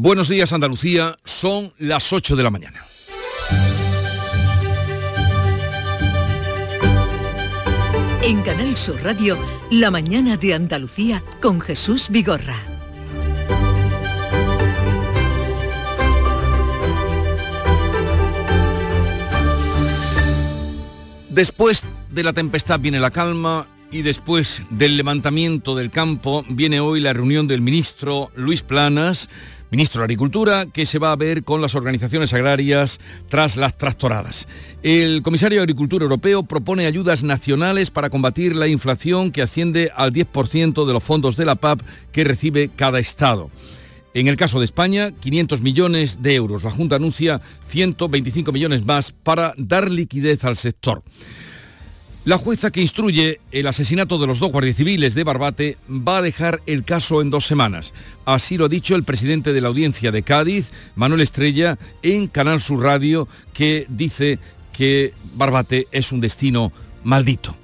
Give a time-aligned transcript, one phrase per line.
[0.00, 2.86] Buenos días Andalucía, son las 8 de la mañana.
[8.22, 9.36] En Canal Sur Radio,
[9.72, 12.54] La mañana de Andalucía con Jesús Vigorra.
[21.28, 27.00] Después de la tempestad viene la calma y después del levantamiento del campo viene hoy
[27.00, 29.28] la reunión del ministro Luis Planas,
[29.70, 34.46] ministro de Agricultura, que se va a ver con las organizaciones agrarias tras las tractoradas.
[34.82, 40.12] El comisario de Agricultura Europeo propone ayudas nacionales para combatir la inflación que asciende al
[40.12, 41.80] 10% de los fondos de la PAP
[42.12, 43.50] que recibe cada Estado.
[44.14, 46.64] En el caso de España, 500 millones de euros.
[46.64, 51.02] La Junta anuncia 125 millones más para dar liquidez al sector.
[52.28, 56.20] La jueza que instruye el asesinato de los dos guardias civiles de Barbate va a
[56.20, 57.94] dejar el caso en dos semanas.
[58.26, 62.60] Así lo ha dicho el presidente de la audiencia de Cádiz, Manuel Estrella, en Canal
[62.60, 64.38] Sur Radio, que dice
[64.74, 66.70] que Barbate es un destino
[67.02, 67.56] maldito.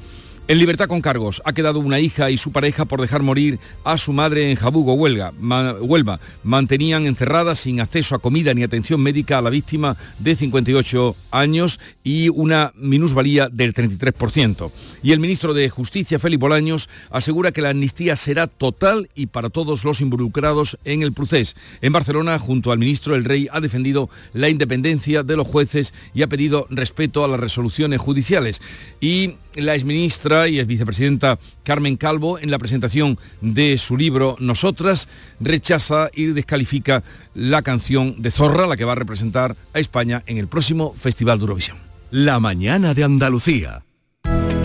[0.47, 3.97] En libertad con cargos ha quedado una hija y su pareja por dejar morir a
[3.97, 5.33] su madre en Jabugo, Huelva.
[5.81, 6.21] Huelva.
[6.43, 11.81] Mantenían encerrada sin acceso a comida ni atención médica a la víctima de 58 años
[12.03, 14.71] y una minusvalía del 33%.
[15.03, 19.49] Y el ministro de Justicia, Félix Bolaños, asegura que la amnistía será total y para
[19.49, 21.57] todos los involucrados en el procés.
[21.81, 26.21] En Barcelona, junto al ministro, el rey ha defendido la independencia de los jueces y
[26.21, 28.61] ha pedido respeto a las resoluciones judiciales.
[29.01, 35.09] Y la exministra y ex vicepresidenta Carmen Calvo, en la presentación de su libro Nosotras,
[35.41, 37.03] rechaza y descalifica
[37.35, 41.39] la canción de Zorra, la que va a representar a España en el próximo Festival
[41.39, 41.77] de Eurovisión.
[42.11, 43.85] La mañana de Andalucía.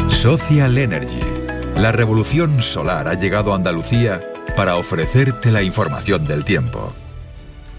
[0.07, 1.19] Social Energy.
[1.75, 4.21] La revolución solar ha llegado a Andalucía
[4.57, 6.93] para ofrecerte la información del tiempo.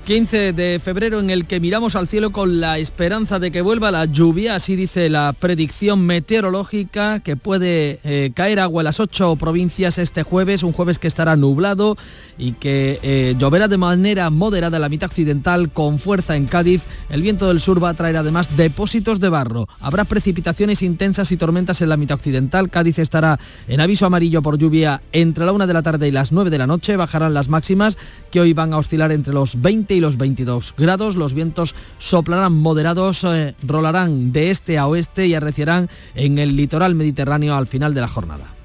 [0.05, 3.91] 15 de febrero en el que miramos al cielo con la esperanza de que vuelva
[3.91, 9.37] la lluvia, así dice la predicción meteorológica, que puede eh, caer agua en las ocho
[9.37, 11.97] provincias este jueves, un jueves que estará nublado
[12.39, 16.83] y que eh, lloverá de manera moderada en la mitad occidental con fuerza en Cádiz.
[17.09, 19.69] El viento del sur va a traer además depósitos de barro.
[19.81, 22.71] Habrá precipitaciones intensas y tormentas en la mitad occidental.
[22.71, 26.33] Cádiz estará en aviso amarillo por lluvia entre la una de la tarde y las
[26.33, 26.97] 9 de la noche.
[26.97, 27.99] Bajarán las máximas
[28.31, 31.17] que hoy van a oscilar entre los 20 y los 22 grados.
[31.17, 36.95] Los vientos soplarán moderados, eh, rolarán de este a oeste y arreciarán en el litoral
[36.95, 38.60] mediterráneo al final de la jornada.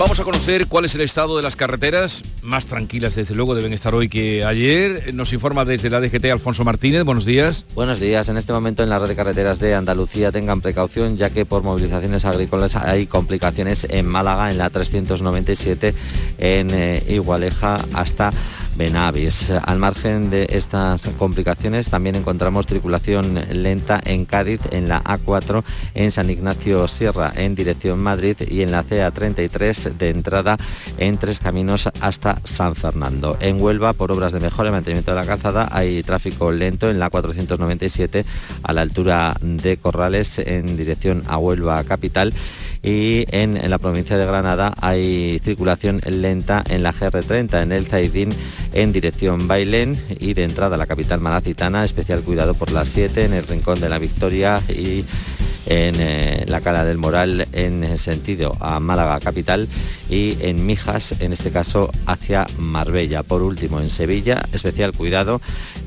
[0.00, 3.74] Vamos a conocer cuál es el estado de las carreteras, más tranquilas desde luego deben
[3.74, 5.12] estar hoy que ayer.
[5.12, 7.66] Nos informa desde la DGT Alfonso Martínez, buenos días.
[7.74, 11.28] Buenos días, en este momento en la red de carreteras de Andalucía tengan precaución ya
[11.28, 15.94] que por movilizaciones agrícolas hay complicaciones en Málaga, en la 397,
[16.38, 18.32] en eh, Igualeja hasta
[18.80, 19.50] Benavis.
[19.50, 26.10] Al margen de estas complicaciones también encontramos tripulación lenta en Cádiz, en la A4, en
[26.10, 30.56] San Ignacio Sierra en dirección Madrid y en la CA33 de entrada
[30.96, 33.36] en Tres Caminos hasta San Fernando.
[33.40, 36.98] En Huelva, por obras de mejora y mantenimiento de la calzada, hay tráfico lento en
[36.98, 38.24] la 497
[38.62, 42.32] a la altura de Corrales en dirección a Huelva Capital
[42.82, 48.30] y en, la provincia de Granada hay circulación lenta en la GR30 en el Zaidín
[48.72, 53.24] en dirección Bailén y de entrada a la capital malacitana, especial cuidado por las 7
[53.24, 55.04] en el Rincón de la Victoria y
[55.70, 59.68] en eh, la Cala del Moral en sentido a Málaga capital
[60.10, 63.22] y en Mijas, en este caso hacia Marbella.
[63.22, 65.40] Por último, en Sevilla, especial cuidado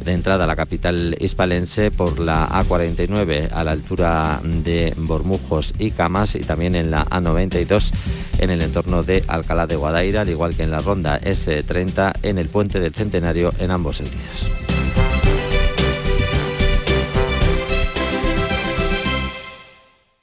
[0.06, 5.92] de entrada a la capital hispalense por la A49 a la altura de Bormujos y
[5.92, 7.92] Camas y también en la A92
[8.40, 12.38] en el entorno de Alcalá de Guadaira, al igual que en la ronda S30 en
[12.38, 14.73] el puente del Centenario en ambos sentidos.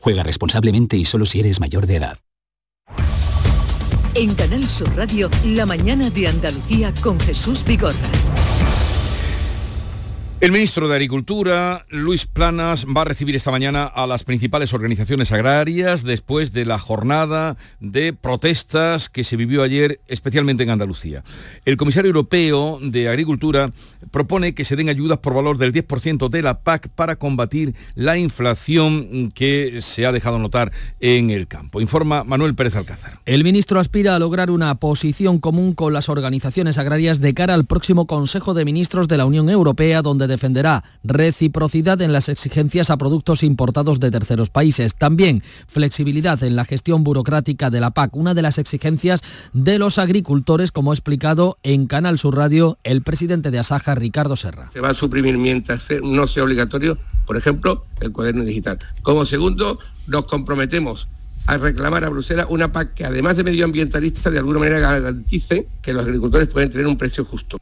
[0.00, 2.18] Juega responsablemente y solo si eres mayor de edad.
[4.14, 7.94] En Canal Sur Radio, la mañana de Andalucía con Jesús Vigorra.
[10.40, 15.32] El ministro de Agricultura, Luis Planas, va a recibir esta mañana a las principales organizaciones
[15.32, 21.24] agrarias después de la jornada de protestas que se vivió ayer, especialmente en Andalucía.
[21.64, 23.72] El comisario europeo de Agricultura
[24.12, 28.16] propone que se den ayudas por valor del 10% de la PAC para combatir la
[28.16, 30.70] inflación que se ha dejado notar
[31.00, 31.80] en el campo.
[31.80, 33.18] Informa Manuel Pérez Alcázar.
[33.26, 37.64] El ministro aspira a lograr una posición común con las organizaciones agrarias de cara al
[37.64, 42.96] próximo Consejo de Ministros de la Unión Europea, donde defenderá reciprocidad en las exigencias a
[42.96, 44.94] productos importados de terceros países.
[44.94, 49.22] También flexibilidad en la gestión burocrática de la PAC, una de las exigencias
[49.52, 54.36] de los agricultores, como ha explicado en Canal Sur Radio el presidente de Asaja, Ricardo
[54.36, 54.70] Serra.
[54.72, 58.78] Se va a suprimir mientras no sea obligatorio, por ejemplo, el cuaderno digital.
[59.02, 61.08] Como segundo, nos comprometemos
[61.46, 65.94] a reclamar a Bruselas una PAC que además de medioambientalista de alguna manera garantice que
[65.94, 67.58] los agricultores pueden tener un precio justo.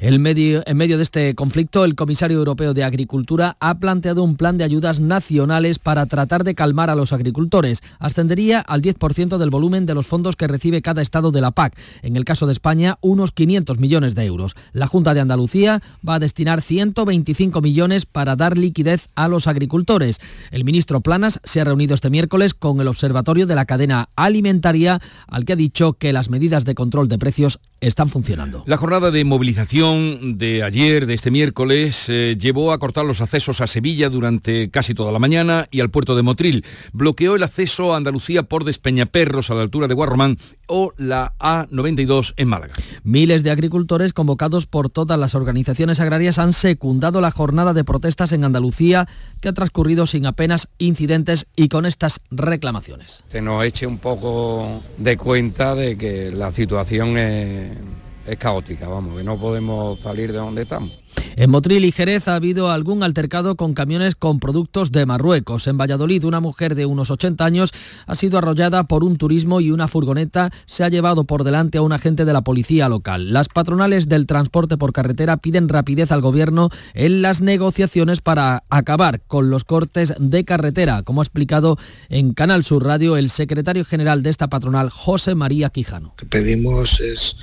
[0.00, 4.58] Medio, en medio de este conflicto, el comisario europeo de Agricultura ha planteado un plan
[4.58, 7.82] de ayudas nacionales para tratar de calmar a los agricultores.
[7.98, 11.76] Ascendería al 10% del volumen de los fondos que recibe cada estado de la PAC.
[12.02, 14.54] En el caso de España, unos 500 millones de euros.
[14.72, 20.18] La Junta de Andalucía va a destinar 125 millones para dar liquidez a los agricultores.
[20.50, 25.00] El ministro Planas se ha reunido este miércoles con el Observatorio de la Cadena Alimentaria,
[25.26, 28.64] al que ha dicho que las medidas de control de precios están funcionando.
[28.66, 33.60] La jornada de movilización de ayer, de este miércoles, eh, llevó a cortar los accesos
[33.60, 36.64] a Sevilla durante casi toda la mañana y al puerto de Motril.
[36.92, 42.34] Bloqueó el acceso a Andalucía por Despeñaperros a la altura de Guarromán o la A92
[42.36, 42.74] en Málaga.
[43.04, 48.32] Miles de agricultores convocados por todas las organizaciones agrarias han secundado la jornada de protestas
[48.32, 49.08] en Andalucía
[49.40, 53.22] que ha transcurrido sin apenas incidentes y con estas reclamaciones.
[53.28, 58.88] Se nos eche un poco de cuenta de que la situación es, eh, es caótica,
[58.88, 60.92] vamos, que no podemos salir de donde estamos.
[61.36, 65.66] En Motril y Jerez ha habido algún altercado con camiones con productos de Marruecos.
[65.66, 67.72] En Valladolid, una mujer de unos 80 años
[68.06, 71.82] ha sido arrollada por un turismo y una furgoneta se ha llevado por delante a
[71.82, 73.34] un agente de la policía local.
[73.34, 79.20] Las patronales del transporte por carretera piden rapidez al gobierno en las negociaciones para acabar
[79.26, 81.76] con los cortes de carretera, como ha explicado
[82.08, 86.08] en Canal Sur Radio el secretario general de esta patronal, José María Quijano.
[86.08, 87.36] Lo que pedimos es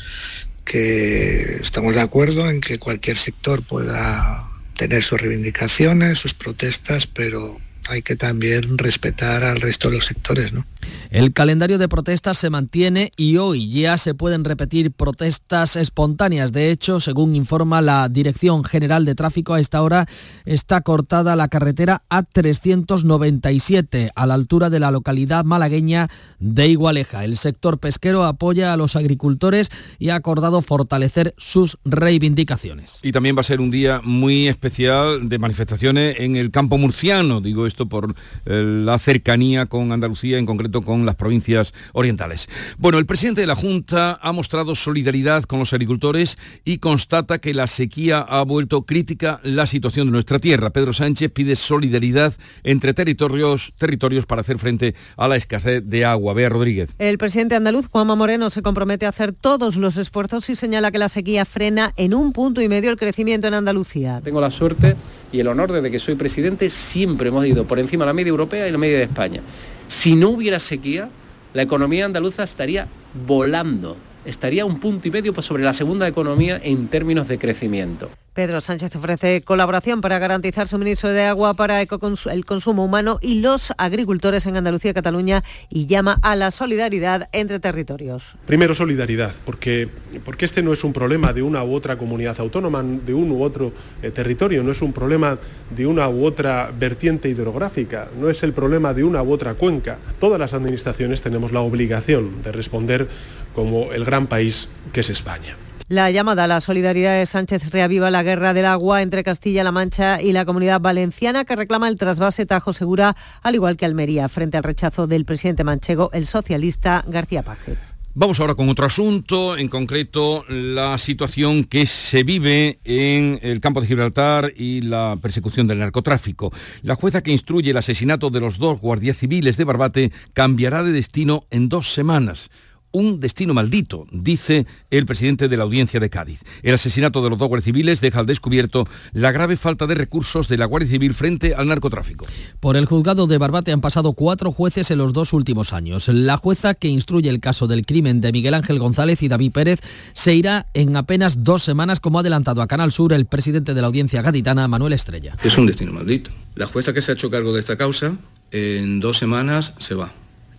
[0.65, 7.59] que estamos de acuerdo en que cualquier sector pueda tener sus reivindicaciones, sus protestas, pero
[7.89, 10.65] hay que también respetar al resto de los sectores, ¿no?
[11.09, 16.51] El calendario de protestas se mantiene y hoy ya se pueden repetir protestas espontáneas.
[16.51, 20.07] De hecho, según informa la Dirección General de Tráfico, a esta hora
[20.45, 26.09] está cortada la carretera A397 a la altura de la localidad malagueña
[26.39, 27.23] de Igualeja.
[27.23, 29.69] El sector pesquero apoya a los agricultores
[29.99, 32.99] y ha acordado fortalecer sus reivindicaciones.
[33.01, 37.41] Y también va a ser un día muy especial de manifestaciones en el campo murciano,
[37.41, 38.15] digo esto por
[38.45, 42.49] eh, la cercanía con Andalucía, en concreto con las provincias orientales.
[42.77, 47.53] Bueno, el presidente de la Junta ha mostrado solidaridad con los agricultores y constata que
[47.53, 50.71] la sequía ha vuelto crítica la situación de nuestra tierra.
[50.71, 52.33] Pedro Sánchez pide solidaridad
[52.63, 56.33] entre territorios, territorios para hacer frente a la escasez de agua.
[56.33, 56.89] Bea Rodríguez.
[56.97, 60.97] El presidente andaluz, Juanma Moreno, se compromete a hacer todos los esfuerzos y señala que
[60.97, 64.21] la sequía frena en un punto y medio el crecimiento en Andalucía.
[64.23, 64.95] Tengo la suerte
[65.31, 68.29] y el honor desde que soy presidente siempre hemos ido por encima de la media
[68.29, 69.41] europea y la media de España.
[69.87, 71.09] Si no hubiera sequía,
[71.53, 72.87] la economía andaluza estaría
[73.27, 78.09] volando, estaría un punto y medio sobre la segunda economía en términos de crecimiento.
[78.33, 83.73] Pedro Sánchez ofrece colaboración para garantizar suministro de agua para el consumo humano y los
[83.77, 88.35] agricultores en Andalucía y Cataluña y llama a la solidaridad entre territorios.
[88.45, 89.87] Primero solidaridad, porque,
[90.25, 93.43] porque este no es un problema de una u otra comunidad autónoma, de un u
[93.43, 93.71] otro
[94.01, 95.37] eh, territorio, no es un problema
[95.69, 99.99] de una u otra vertiente hidrográfica, no es el problema de una u otra cuenca.
[100.19, 103.07] Todas las administraciones tenemos la obligación de responder
[103.53, 105.55] como el gran país que es España.
[105.89, 110.21] La llamada a la solidaridad de Sánchez reaviva la guerra del agua entre Castilla-La Mancha
[110.21, 114.55] y la comunidad valenciana que reclama el trasvase Tajo Segura, al igual que Almería, frente
[114.55, 117.77] al rechazo del presidente manchego, el socialista García Paje.
[118.15, 123.81] Vamos ahora con otro asunto, en concreto la situación que se vive en el campo
[123.81, 126.53] de Gibraltar y la persecución del narcotráfico.
[126.83, 130.91] La jueza que instruye el asesinato de los dos guardias civiles de Barbate cambiará de
[130.91, 132.49] destino en dos semanas
[132.93, 136.41] un destino maldito, dice el presidente de la audiencia de Cádiz.
[136.61, 140.47] El asesinato de los dos guardias civiles deja al descubierto la grave falta de recursos
[140.47, 142.25] de la Guardia Civil frente al narcotráfico.
[142.59, 146.07] Por el juzgado de Barbate han pasado cuatro jueces en los dos últimos años.
[146.07, 149.79] La jueza que instruye el caso del crimen de Miguel Ángel González y David Pérez
[150.13, 153.81] se irá en apenas dos semanas, como ha adelantado a Canal Sur el presidente de
[153.81, 155.35] la audiencia gaditana, Manuel Estrella.
[155.43, 156.31] Es un destino maldito.
[156.55, 158.15] La jueza que se ha hecho cargo de esta causa
[158.51, 160.13] en dos semanas se va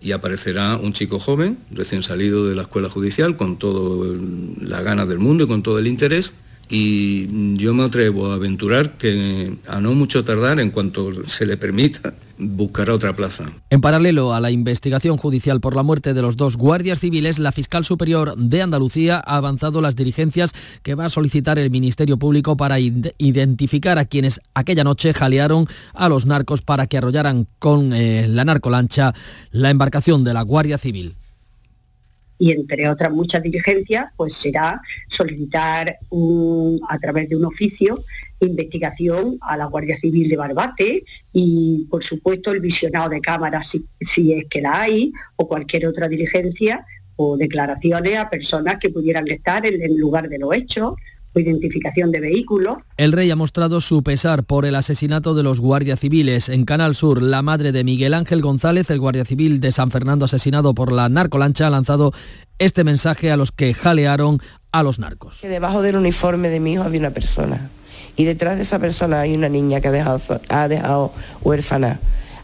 [0.05, 4.15] y aparecerá un chico joven, recién salido de la escuela judicial, con toda
[4.61, 6.31] la ganas del mundo y con todo el interés.
[6.69, 11.57] Y yo me atrevo a aventurar que a no mucho tardar, en cuanto se le
[11.57, 13.45] permita, buscará otra plaza.
[13.69, 17.51] En paralelo a la investigación judicial por la muerte de los dos guardias civiles, la
[17.51, 20.53] fiscal superior de Andalucía ha avanzado las diligencias
[20.83, 26.09] que va a solicitar el Ministerio Público para identificar a quienes aquella noche jalearon a
[26.09, 29.13] los narcos para que arrollaran con eh, la narcolancha
[29.51, 31.15] la embarcación de la Guardia Civil
[32.37, 35.97] y entre otras muchas diligencias, pues será solicitar
[36.89, 38.03] a través de un oficio
[38.39, 44.33] investigación a la Guardia Civil de Barbate y, por supuesto, el visionado de cámaras si,
[44.33, 49.65] es que la hay o cualquier otra diligencia o declaraciones a personas que pudieran estar
[49.65, 50.95] en el lugar de los hechos
[51.39, 52.77] identificación de vehículos.
[52.97, 56.49] El rey ha mostrado su pesar por el asesinato de los guardias civiles.
[56.49, 60.25] En Canal Sur, la madre de Miguel Ángel González, el guardia civil de San Fernando
[60.25, 62.13] asesinado por la narcolancha, ha lanzado
[62.59, 64.39] este mensaje a los que jalearon
[64.71, 65.39] a los narcos.
[65.41, 67.69] Que debajo del uniforme de mi hijo había una persona
[68.17, 71.11] y detrás de esa persona hay una niña que ha dejado, ha dejado
[71.41, 71.99] huérfana,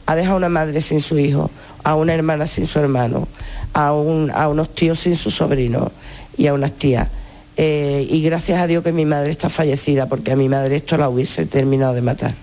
[0.05, 1.49] ha dejado una madre sin su hijo,
[1.83, 3.27] a una hermana sin su hermano,
[3.73, 5.91] a, a unos tíos sin su sobrino
[6.37, 7.07] y a unas tías
[7.63, 10.97] eh, y gracias a Dios que mi madre está fallecida, porque a mi madre esto
[10.97, 12.33] la hubiese terminado de matar.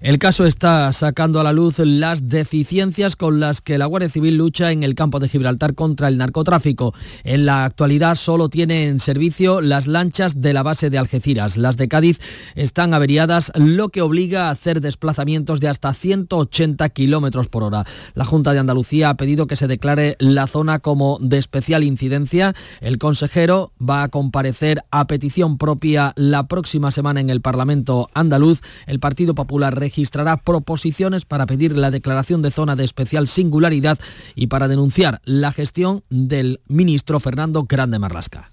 [0.00, 4.38] El caso está sacando a la luz las deficiencias con las que la Guardia Civil
[4.38, 6.94] lucha en el campo de Gibraltar contra el narcotráfico.
[7.22, 11.58] En la actualidad solo tiene en servicio las lanchas de la base de Algeciras.
[11.58, 12.18] Las de Cádiz
[12.54, 17.84] están averiadas, lo que obliga a hacer desplazamientos de hasta 180 kilómetros por hora.
[18.14, 22.54] La Junta de Andalucía ha pedido que se declare la zona como de especial incidencia.
[22.80, 28.62] El consejero va a comparecer a petición propia la próxima semana en el Parlamento andaluz.
[28.86, 33.98] El Partido Popular registrará proposiciones para pedir la declaración de zona de especial singularidad
[34.36, 38.52] y para denunciar la gestión del ministro Fernando Grande Marlasca.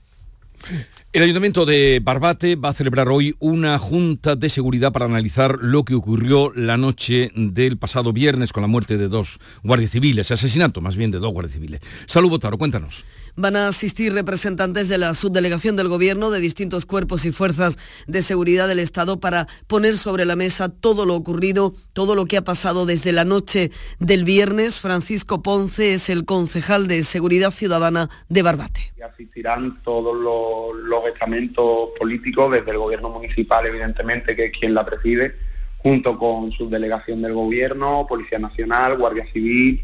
[1.14, 5.86] El Ayuntamiento de Barbate va a celebrar hoy una junta de seguridad para analizar lo
[5.86, 10.82] que ocurrió la noche del pasado viernes con la muerte de dos guardias civiles, asesinato
[10.82, 11.82] más bien de dos guardias civiles.
[12.08, 13.06] Salud Botaro, cuéntanos.
[13.40, 17.78] Van a asistir representantes de la subdelegación del Gobierno de distintos cuerpos y fuerzas
[18.08, 22.38] de seguridad del Estado para poner sobre la mesa todo lo ocurrido, todo lo que
[22.38, 24.80] ha pasado desde la noche del viernes.
[24.80, 28.92] Francisco Ponce es el concejal de Seguridad Ciudadana de Barbate.
[29.08, 35.36] Asistirán todos los, estamentos políticos, desde el Gobierno municipal, evidentemente, que es quien la preside,
[35.78, 39.84] junto con subdelegación del Gobierno, Policía Nacional, Guardia Civil,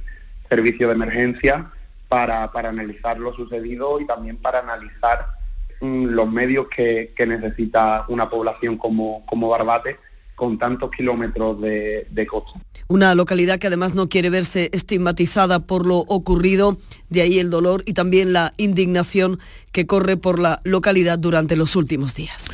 [0.49, 1.71] Servicio de Emergencia
[2.13, 5.25] para, analizar lo sucedido y también para analizar
[5.81, 9.97] mm, los medios que, necesita una población como, como Barbate
[10.35, 12.59] con tantos kilómetros de, de costa.
[12.87, 16.77] Una localidad que además no quiere verse estigmatizada por lo ocurrido,
[17.09, 19.39] de ahí el dolor y también la indignación
[19.71, 22.49] que corre por la localidad durante los últimos días.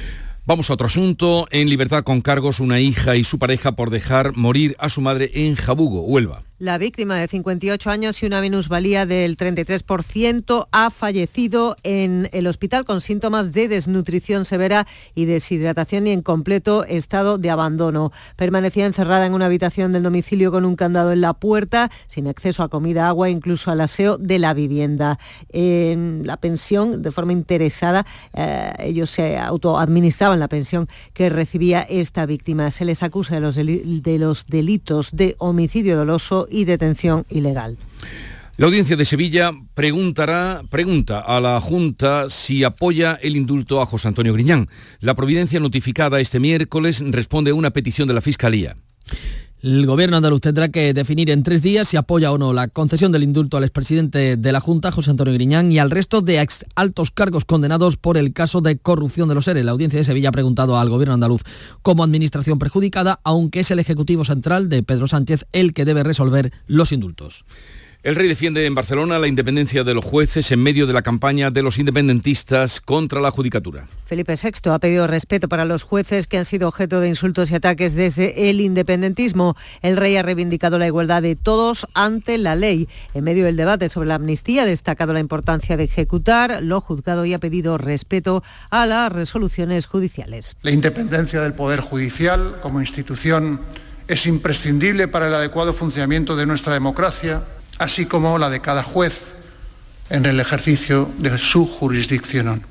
[0.45, 1.47] Vamos a otro asunto.
[1.51, 5.31] En libertad con cargos una hija y su pareja por dejar morir a su madre
[5.33, 6.43] en Jabugo, Huelva.
[6.59, 12.83] La víctima de 58 años y una minusvalía del 33% ha fallecido en el hospital
[12.83, 14.85] con síntomas de desnutrición severa
[15.15, 18.11] y deshidratación y en completo estado de abandono.
[18.35, 22.61] Permanecía encerrada en una habitación del domicilio con un candado en la puerta, sin acceso
[22.61, 25.17] a comida, agua, incluso al aseo de la vivienda.
[25.53, 32.25] En la pensión, de forma interesada, eh, ellos se autoadministraban la pensión que recibía esta
[32.25, 32.69] víctima.
[32.71, 37.77] Se les acusa de los, de los delitos de homicidio doloso y detención ilegal.
[38.57, 44.09] La audiencia de Sevilla preguntará, pregunta a la Junta si apoya el indulto a José
[44.09, 44.67] Antonio Griñán.
[44.99, 48.75] La providencia notificada este miércoles responde a una petición de la Fiscalía.
[49.61, 53.11] El gobierno andaluz tendrá que definir en tres días si apoya o no la concesión
[53.11, 57.11] del indulto al expresidente de la Junta, José Antonio Griñán, y al resto de altos
[57.11, 59.65] cargos condenados por el caso de corrupción de los seres.
[59.65, 61.41] La audiencia de Sevilla ha preguntado al gobierno andaluz
[61.81, 66.53] como administración perjudicada, aunque es el Ejecutivo Central de Pedro Sánchez el que debe resolver
[66.65, 67.43] los indultos.
[68.01, 71.51] El rey defiende en Barcelona la independencia de los jueces en medio de la campaña
[71.51, 73.89] de los independentistas contra la judicatura.
[74.05, 77.55] Felipe VI ha pedido respeto para los jueces que han sido objeto de insultos y
[77.55, 79.57] ataques desde el independentismo.
[79.81, 82.87] El rey ha reivindicado la igualdad de todos ante la ley.
[83.13, 87.25] En medio del debate sobre la amnistía ha destacado la importancia de ejecutar lo juzgado
[87.25, 90.55] y ha pedido respeto a las resoluciones judiciales.
[90.61, 93.59] La independencia del Poder Judicial como institución
[94.07, 97.43] es imprescindible para el adecuado funcionamiento de nuestra democracia
[97.79, 99.35] así como la de cada juez
[100.09, 102.63] en el ejercicio de su jurisdicción.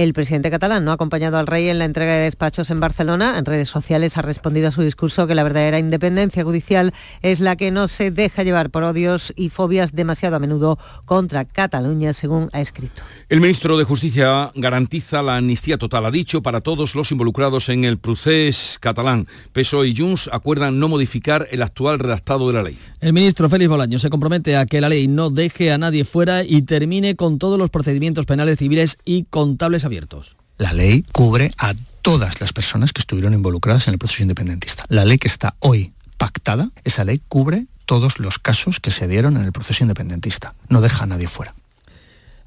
[0.00, 3.36] El presidente catalán no ha acompañado al rey en la entrega de despachos en Barcelona.
[3.36, 7.54] En redes sociales ha respondido a su discurso que la verdadera independencia judicial es la
[7.54, 12.48] que no se deja llevar por odios y fobias demasiado a menudo contra Cataluña, según
[12.54, 13.02] ha escrito.
[13.28, 17.84] El ministro de Justicia garantiza la amnistía total, ha dicho, para todos los involucrados en
[17.84, 19.26] el procés catalán.
[19.52, 22.78] PSOE y Junts acuerdan no modificar el actual redactado de la ley.
[23.02, 26.42] El ministro Félix Bolaño se compromete a que la ley no deje a nadie fuera
[26.42, 30.36] y termine con todos los procedimientos penales civiles y contables abiertos.
[30.56, 34.84] La ley cubre a todas las personas que estuvieron involucradas en el proceso independentista.
[34.88, 39.36] La ley que está hoy pactada, esa ley cubre todos los casos que se dieron
[39.36, 40.54] en el proceso independentista.
[40.68, 41.54] No deja a nadie fuera.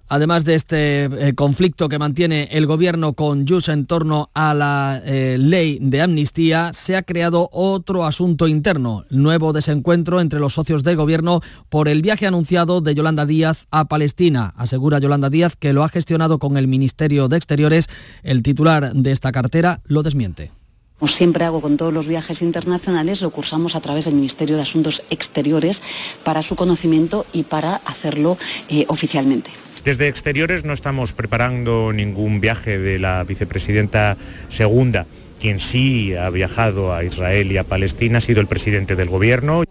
[0.10, 5.02] Además de este eh, conflicto que mantiene el gobierno con Jus en torno a la
[5.06, 10.84] eh, ley de amnistía, se ha creado otro asunto interno, nuevo desencuentro entre los socios
[10.84, 14.54] del gobierno por el viaje anunciado de Yolanda Díaz a Palestina.
[14.58, 17.88] Asegura Yolanda Díaz que lo ha gestionado con el Ministerio de Exteriores.
[18.24, 20.52] El titular de esta cartera lo desmiente.
[21.00, 24.62] Como siempre hago con todos los viajes internacionales, lo cursamos a través del Ministerio de
[24.62, 25.82] Asuntos Exteriores
[26.24, 28.38] para su conocimiento y para hacerlo
[28.70, 29.63] eh, oficialmente.
[29.84, 34.16] Desde Exteriores no estamos preparando ningún viaje de la vicepresidenta
[34.48, 35.06] segunda.
[35.42, 39.64] Quien sí ha viajado a Israel y a Palestina ha sido el presidente del gobierno.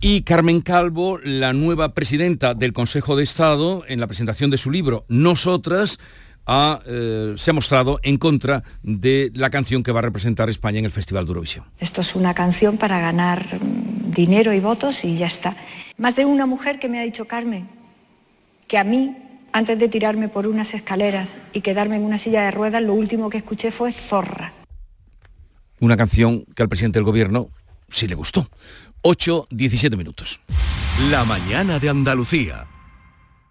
[0.00, 4.72] Y Carmen Calvo, la nueva presidenta del Consejo de Estado, en la presentación de su
[4.72, 6.00] libro Nosotras,
[6.48, 10.84] eh, se ha mostrado en contra de la canción que va a representar España en
[10.84, 11.64] el Festival de Eurovisión.
[11.78, 13.46] Esto es una canción para ganar
[14.08, 15.56] dinero y votos y ya está.
[15.96, 17.83] Más de una mujer que me ha dicho, Carmen,
[18.66, 19.16] que a mí,
[19.52, 23.30] antes de tirarme por unas escaleras y quedarme en una silla de ruedas, lo último
[23.30, 24.52] que escuché fue zorra.
[25.80, 27.48] Una canción que al presidente del gobierno
[27.90, 28.48] sí le gustó.
[29.02, 30.40] 8, 17 minutos.
[31.10, 32.66] La mañana de Andalucía.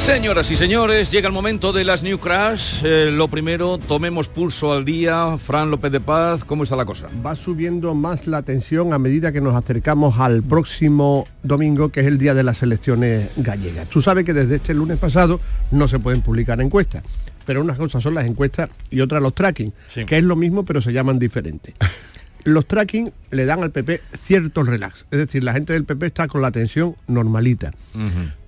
[0.00, 2.82] Señoras y señores, llega el momento de las New Crash.
[2.82, 5.36] Eh, lo primero, tomemos pulso al día.
[5.36, 7.08] Fran López de Paz, ¿cómo está la cosa?
[7.24, 12.06] Va subiendo más la tensión a medida que nos acercamos al próximo domingo, que es
[12.06, 13.88] el día de las elecciones gallegas.
[13.88, 15.38] Tú sabes que desde este lunes pasado
[15.70, 17.04] no se pueden publicar encuestas,
[17.44, 19.72] pero unas cosas son las encuestas y otras los tracking,
[20.06, 21.74] que es lo mismo pero se llaman diferentes.
[22.44, 25.06] los tracking le dan al PP cierto relax.
[25.10, 27.72] Es decir, la gente del PP está con la tensión normalita.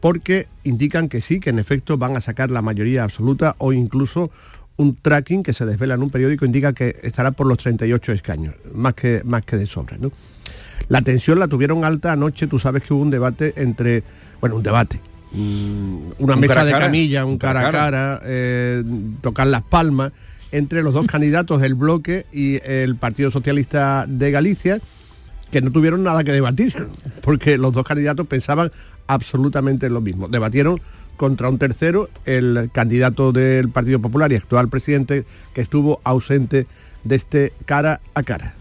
[0.00, 4.31] Porque indican que sí, que en efecto van a sacar la mayoría absoluta o incluso
[4.76, 8.55] un tracking que se desvela en un periódico indica que estará por los 38 escaños,
[8.74, 9.96] más que, más que de sobra.
[9.98, 10.11] ¿no?
[10.88, 14.02] La tensión la tuvieron alta anoche, tú sabes que hubo un debate entre,
[14.40, 15.00] bueno, un debate,
[15.33, 18.83] mm, una mesa de camilla, un cara a cara, eh,
[19.20, 20.12] tocar las palmas
[20.52, 24.80] entre los dos candidatos del bloque y el Partido Socialista de Galicia,
[25.50, 26.74] que no tuvieron nada que debatir,
[27.22, 28.70] porque los dos candidatos pensaban
[29.06, 30.28] absolutamente lo mismo.
[30.28, 30.80] Debatieron
[31.16, 36.66] contra un tercero, el candidato del Partido Popular y actual presidente, que estuvo ausente
[37.04, 38.54] de este cara a cara.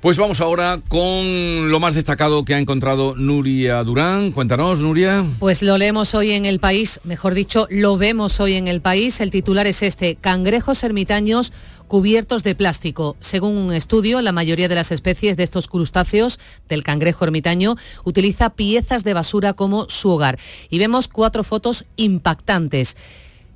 [0.00, 4.32] Pues vamos ahora con lo más destacado que ha encontrado Nuria Durán.
[4.32, 5.26] Cuéntanos, Nuria.
[5.38, 9.20] Pues lo leemos hoy en el país, mejor dicho, lo vemos hoy en el país.
[9.20, 11.52] El titular es este, cangrejos ermitaños
[11.86, 13.16] cubiertos de plástico.
[13.20, 18.48] Según un estudio, la mayoría de las especies de estos crustáceos del cangrejo ermitaño utiliza
[18.48, 20.38] piezas de basura como su hogar.
[20.70, 22.96] Y vemos cuatro fotos impactantes.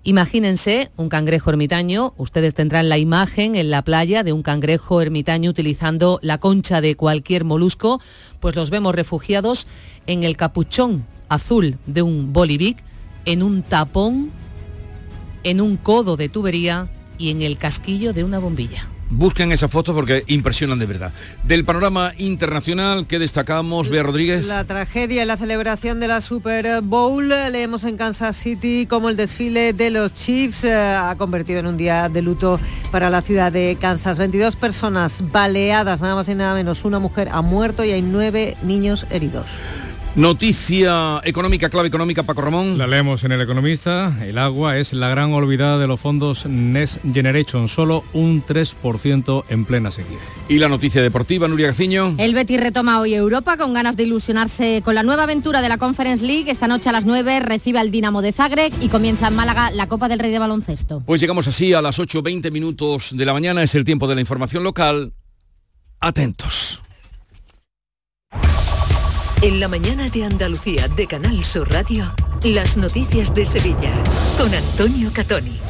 [0.06, 5.48] Imagínense un cangrejo ermitaño, ustedes tendrán la imagen en la playa de un cangrejo ermitaño
[5.48, 8.02] utilizando la concha de cualquier molusco,
[8.38, 9.66] pues los vemos refugiados
[10.06, 12.76] en el capuchón azul de un bolivic,
[13.24, 14.30] en un tapón,
[15.42, 18.93] en un codo de tubería y en el casquillo de una bombilla.
[19.16, 21.12] Busquen esas fotos porque impresionan de verdad.
[21.44, 24.46] Del panorama internacional que destacamos, Bea Rodríguez.
[24.46, 27.28] La tragedia y la celebración de la Super Bowl.
[27.28, 31.76] Leemos en Kansas City como el desfile de los Chiefs eh, ha convertido en un
[31.76, 32.58] día de luto
[32.90, 34.18] para la ciudad de Kansas.
[34.18, 36.84] 22 personas baleadas, nada más y nada menos.
[36.84, 39.46] Una mujer ha muerto y hay nueve niños heridos.
[40.16, 42.78] Noticia económica, clave económica, Paco Ramón.
[42.78, 44.16] La leemos en El Economista.
[44.22, 49.64] El agua es la gran olvidada de los fondos Next Generation, solo un 3% en
[49.64, 50.20] plena sequía.
[50.48, 52.14] Y la noticia deportiva, Nuria Gaciño.
[52.18, 55.78] El Betis retoma hoy Europa con ganas de ilusionarse con la nueva aventura de la
[55.78, 56.48] Conference League.
[56.48, 59.88] Esta noche a las 9 recibe al Dinamo de Zagreb y comienza en Málaga la
[59.88, 61.02] Copa del Rey de Baloncesto.
[61.04, 63.64] Pues llegamos así a las 8.20 minutos de la mañana.
[63.64, 65.12] Es el tiempo de la información local.
[65.98, 66.83] Atentos.
[69.44, 72.10] En la mañana de Andalucía de Canal Sur Radio,
[72.44, 73.92] las noticias de Sevilla
[74.38, 75.60] con Antonio Catoni.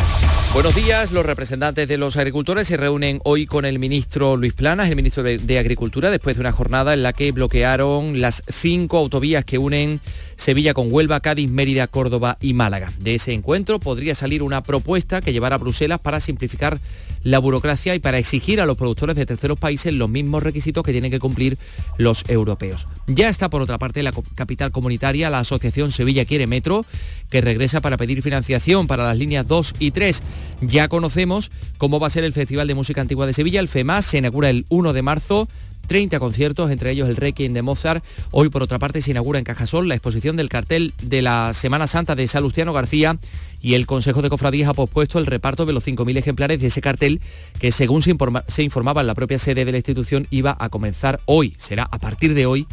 [0.52, 4.88] Buenos días, los representantes de los agricultores se reúnen hoy con el ministro Luis Planas,
[4.88, 9.44] el ministro de, Agricultura, después de una jornada en la que bloquearon las cinco autovías
[9.44, 10.00] que unen
[10.36, 12.92] Sevilla con Huelva, Cádiz, Mérida, Córdoba y Málaga.
[12.98, 16.80] De ese encuentro podría salir una propuesta que llevará a Bruselas para simplificar
[17.22, 20.92] la burocracia y para exigir a los productores de terceros países los mismos requisitos que
[20.92, 21.58] tienen que cumplir
[21.96, 22.86] los europeos.
[23.06, 26.84] Ya está por otra parte la capital comunitaria, la Asociación Sevilla Quiere Metro,
[27.30, 30.22] que regresa para pedir financiación para las líneas 2 y 3.
[30.60, 34.04] Ya conocemos cómo va a ser el Festival de Música Antigua de Sevilla, el FEMAS,
[34.04, 35.48] se inaugura el 1 de marzo
[35.86, 38.04] 30 conciertos, entre ellos el Requiem de Mozart.
[38.30, 41.86] Hoy, por otra parte, se inaugura en Cajasol la exposición del cartel de la Semana
[41.86, 43.18] Santa de Salustiano García
[43.60, 46.80] y el Consejo de Cofradías ha pospuesto el reparto de los 5.000 ejemplares de ese
[46.80, 47.20] cartel
[47.58, 48.14] que, según se,
[48.48, 51.54] se informaba en la propia sede de la institución, iba a comenzar hoy.
[51.56, 52.66] Será a partir de hoy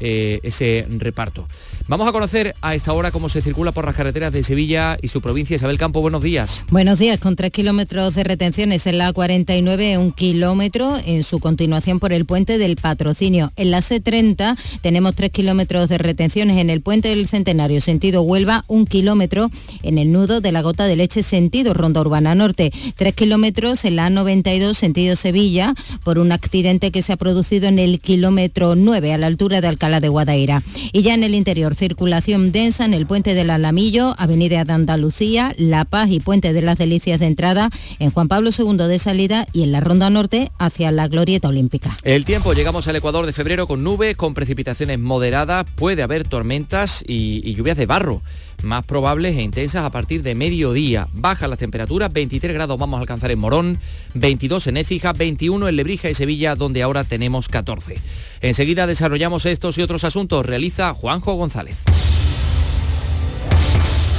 [0.00, 1.46] eh, ese reparto.
[1.88, 5.08] Vamos a conocer a esta hora cómo se circula por las carreteras de Sevilla y
[5.08, 5.56] su provincia.
[5.56, 6.62] Isabel Campo, buenos días.
[6.70, 11.98] Buenos días, con tres kilómetros de retenciones en la 49, un kilómetro en su continuación
[11.98, 13.52] por el puente del patrocinio.
[13.56, 18.64] En la C30 tenemos tres kilómetros de retenciones en el puente del Centenario, sentido Huelva,
[18.68, 19.50] un kilómetro
[19.82, 22.72] en el nudo de la gota de leche, sentido Ronda Urbana Norte.
[22.96, 25.74] Tres kilómetros en la 92, sentido Sevilla,
[26.04, 29.68] por un accidente que se ha producido en el kilómetro 9, a la altura de
[29.68, 30.62] Alcalá de Guadaira.
[30.92, 35.54] Y ya en el interior, circulación densa en el puente del Alamillo, Avenida de Andalucía,
[35.56, 39.46] La Paz y Puente de las Delicias de entrada, en Juan Pablo II de salida
[39.52, 41.96] y en la Ronda Norte hacia la Glorieta Olímpica.
[42.02, 47.04] El tiempo, llegamos al Ecuador de febrero con nubes, con precipitaciones moderadas, puede haber tormentas
[47.06, 48.22] y, y lluvias de barro
[48.62, 51.08] más probables e intensas a partir de mediodía.
[51.12, 53.78] Bajan las temperaturas, 23 grados vamos a alcanzar en Morón,
[54.14, 57.98] 22 en Écija, 21 en Lebrija y Sevilla, donde ahora tenemos 14.
[58.40, 60.44] Enseguida desarrollamos estos y otros asuntos.
[60.44, 61.78] Realiza Juanjo González.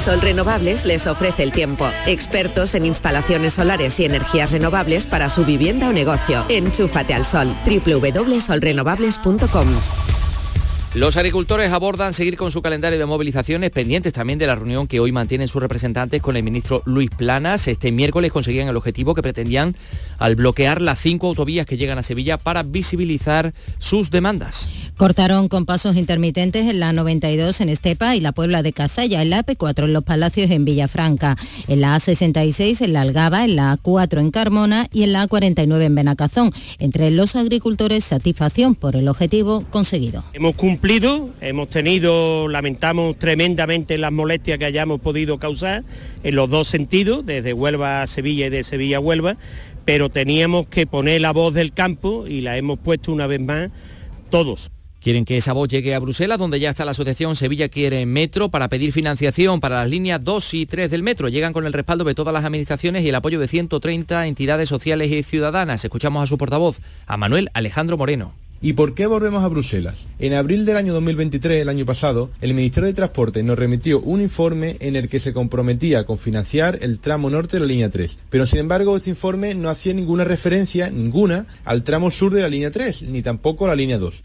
[0.04, 1.90] Sol Renovables les ofrece el tiempo.
[2.06, 6.44] Expertos en instalaciones solares y energías renovables para su vivienda o negocio.
[6.50, 7.56] Enchúfate al sol.
[7.66, 10.23] www.solrenovables.com
[10.96, 15.00] los agricultores abordan seguir con su calendario de movilizaciones pendientes también de la reunión que
[15.00, 17.68] hoy mantienen sus representantes con el ministro Luis Planas.
[17.68, 19.76] Este miércoles conseguían el objetivo que pretendían
[20.20, 24.70] al bloquear las cinco autovías que llegan a Sevilla para visibilizar sus demandas.
[24.96, 29.32] Cortaron con pasos intermitentes en la 92 en Estepa y la Puebla de Cazalla, en
[29.32, 31.36] la AP4 en Los Palacios en Villafranca,
[31.68, 35.82] en la A66 en la Algaba, en la A4 en Carmona y en la A49
[35.82, 36.52] en Benacazón.
[36.78, 40.24] Entre los agricultores, satisfacción por el objetivo conseguido.
[40.34, 40.83] Hemos cumplido,
[41.40, 45.86] hemos tenido, lamentamos tremendamente las molestias que hayamos podido causar
[46.24, 49.38] en los dos sentidos, desde Huelva a Sevilla y de Sevilla a Huelva,
[49.86, 53.70] pero teníamos que poner la voz del campo y la hemos puesto una vez más
[54.30, 54.72] todos.
[55.00, 58.50] Quieren que esa voz llegue a Bruselas, donde ya está la asociación Sevilla Quiere Metro
[58.50, 61.30] para pedir financiación para las líneas 2 y 3 del metro.
[61.30, 65.10] Llegan con el respaldo de todas las administraciones y el apoyo de 130 entidades sociales
[65.12, 65.86] y ciudadanas.
[65.86, 68.43] Escuchamos a su portavoz, a Manuel Alejandro Moreno.
[68.66, 70.08] ¿Y por qué volvemos a Bruselas?
[70.20, 74.22] En abril del año 2023, el año pasado, el Ministerio de Transporte nos remitió un
[74.22, 78.20] informe en el que se comprometía con financiar el tramo norte de la línea 3.
[78.30, 82.48] Pero sin embargo, este informe no hacía ninguna referencia, ninguna, al tramo sur de la
[82.48, 84.24] línea 3, ni tampoco a la línea 2.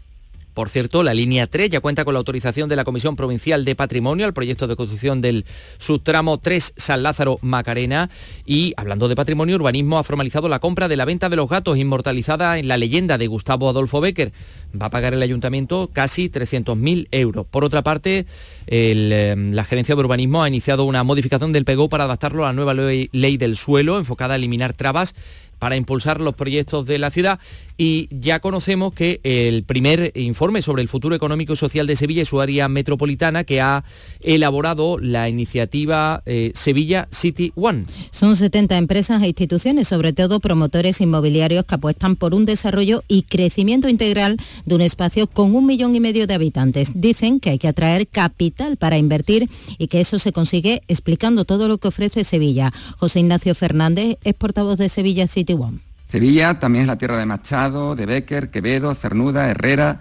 [0.53, 3.75] Por cierto, la línea 3 ya cuenta con la autorización de la Comisión Provincial de
[3.75, 5.45] Patrimonio al proyecto de construcción del
[5.77, 8.09] subtramo 3 San Lázaro Macarena
[8.45, 11.77] y hablando de patrimonio, urbanismo ha formalizado la compra de la venta de los gatos
[11.77, 14.33] inmortalizada en la leyenda de Gustavo Adolfo Becker.
[14.79, 17.45] Va a pagar el ayuntamiento casi 300.000 euros.
[17.47, 18.25] Por otra parte,
[18.67, 22.53] eh, la Gerencia de Urbanismo ha iniciado una modificación del PEGO para adaptarlo a la
[22.53, 25.15] nueva ley del suelo enfocada a eliminar trabas
[25.59, 27.39] para impulsar los proyectos de la ciudad
[27.77, 32.23] y ya conocemos que el primer informe sobre el futuro económico y social de Sevilla
[32.23, 33.85] y su área metropolitana que ha
[34.21, 37.85] elaborado la iniciativa eh, Sevilla City One.
[38.11, 43.23] Son 70 empresas e instituciones, sobre todo promotores inmobiliarios que apuestan por un desarrollo y
[43.23, 46.91] crecimiento integral de un espacio con un millón y medio de habitantes.
[46.95, 51.67] Dicen que hay que atraer capital para invertir y que eso se consigue explicando todo
[51.67, 52.73] lo que ofrece Sevilla.
[52.97, 55.79] José Ignacio Fernández es portavoz de Sevilla City One.
[56.07, 59.99] Sevilla también es la tierra de Machado, de Becker, Quevedo, Cernuda, Herrera,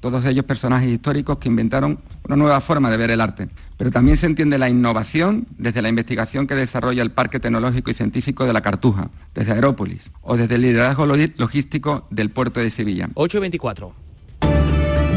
[0.00, 3.48] todos ellos personajes históricos que inventaron una nueva forma de ver el arte.
[3.76, 7.94] Pero también se entiende la innovación desde la investigación que desarrolla el Parque Tecnológico y
[7.94, 13.08] Científico de la Cartuja, desde Aerópolis, o desde el liderazgo logístico del puerto de Sevilla.
[13.14, 13.94] 824.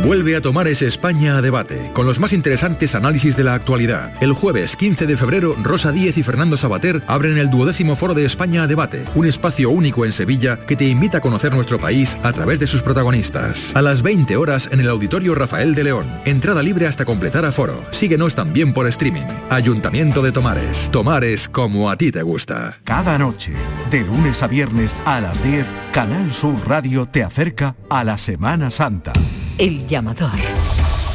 [0.04, 4.12] Vuelve a tomar ese España a debate, con los más interesantes análisis de la actualidad.
[4.22, 8.26] El jueves 15 de febrero, Rosa Díez y Fernando Sabater abren el duodécimo foro de
[8.26, 12.18] España a debate, un espacio único en Sevilla que te invita a conocer nuestro país
[12.24, 13.76] a través de sus protagonistas.
[13.76, 16.06] A las 20 horas en el Auditorio Rafael de León.
[16.26, 17.84] Entrada libre hasta completar aforo.
[17.92, 19.26] Síguenos también por streaming.
[19.50, 20.90] Ayuntamiento de Tomares.
[20.92, 22.80] Tomares como a ti te gusta.
[22.84, 23.52] Cada noche,
[23.92, 28.72] de lunes a viernes a las 10, Canal Sur Radio te acerca a la Semana
[28.72, 29.14] Santa.
[29.58, 31.07] El llamador.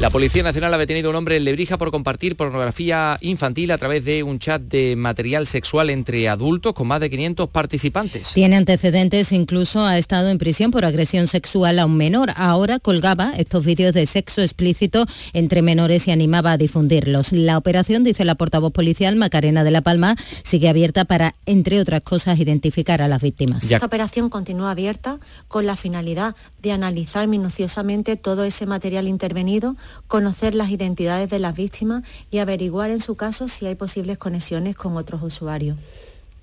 [0.00, 3.78] La Policía Nacional ha detenido a un hombre en Lebrija por compartir pornografía infantil a
[3.78, 8.32] través de un chat de material sexual entre adultos con más de 500 participantes.
[8.34, 12.32] Tiene antecedentes, incluso ha estado en prisión por agresión sexual a un menor.
[12.34, 17.32] Ahora colgaba estos vídeos de sexo explícito entre menores y animaba a difundirlos.
[17.32, 22.00] La operación, dice la portavoz policial Macarena de la Palma, sigue abierta para, entre otras
[22.02, 23.70] cosas, identificar a las víctimas.
[23.70, 29.76] Esta operación continúa abierta con la finalidad de analizar minuciosamente todo ese material intervenido
[30.06, 34.76] conocer las identidades de las víctimas y averiguar en su caso si hay posibles conexiones
[34.76, 35.76] con otros usuarios.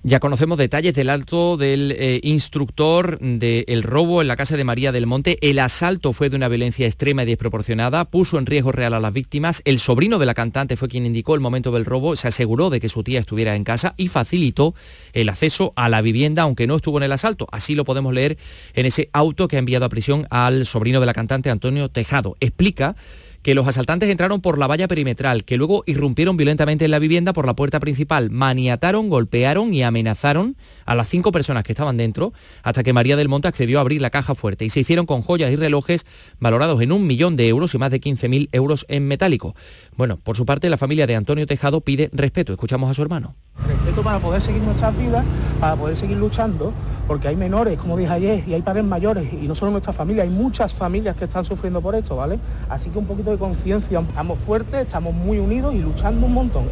[0.02, 4.92] Ya conocemos detalles del alto del eh, instructor del robo en la casa de María
[4.92, 5.36] del Monte.
[5.42, 9.12] El asalto fue de una violencia extrema y desproporcionada, puso en riesgo real a las
[9.12, 9.60] víctimas.
[9.66, 12.80] El sobrino de la cantante fue quien indicó el momento del robo, se aseguró de
[12.80, 14.74] que su tía estuviera en casa y facilitó
[15.12, 17.46] el acceso a la vivienda, aunque no estuvo en el asalto.
[17.52, 18.38] Así lo podemos leer
[18.72, 22.38] en ese auto que ha enviado a prisión al sobrino de la cantante, Antonio Tejado.
[22.40, 22.96] Explica
[23.42, 27.32] que los asaltantes entraron por la valla perimetral, que luego irrumpieron violentamente en la vivienda
[27.32, 32.32] por la puerta principal, maniataron, golpearon y amenazaron a las cinco personas que estaban dentro,
[32.62, 35.22] hasta que María del Monte accedió a abrir la caja fuerte y se hicieron con
[35.22, 36.06] joyas y relojes
[36.38, 39.54] valorados en un millón de euros y más de 15.000 euros en metálico.
[39.96, 42.52] Bueno, por su parte, la familia de Antonio Tejado pide respeto.
[42.52, 43.34] Escuchamos a su hermano.
[43.66, 45.24] Respeto para poder seguir nuestras vidas,
[45.60, 46.72] para poder seguir luchando,
[47.10, 50.22] porque hay menores, como dije ayer, y hay padres mayores, y no solo nuestra familia,
[50.22, 52.38] hay muchas familias que están sufriendo por esto, ¿vale?
[52.68, 56.70] Así que un poquito de conciencia, estamos fuertes, estamos muy unidos y luchando un montón.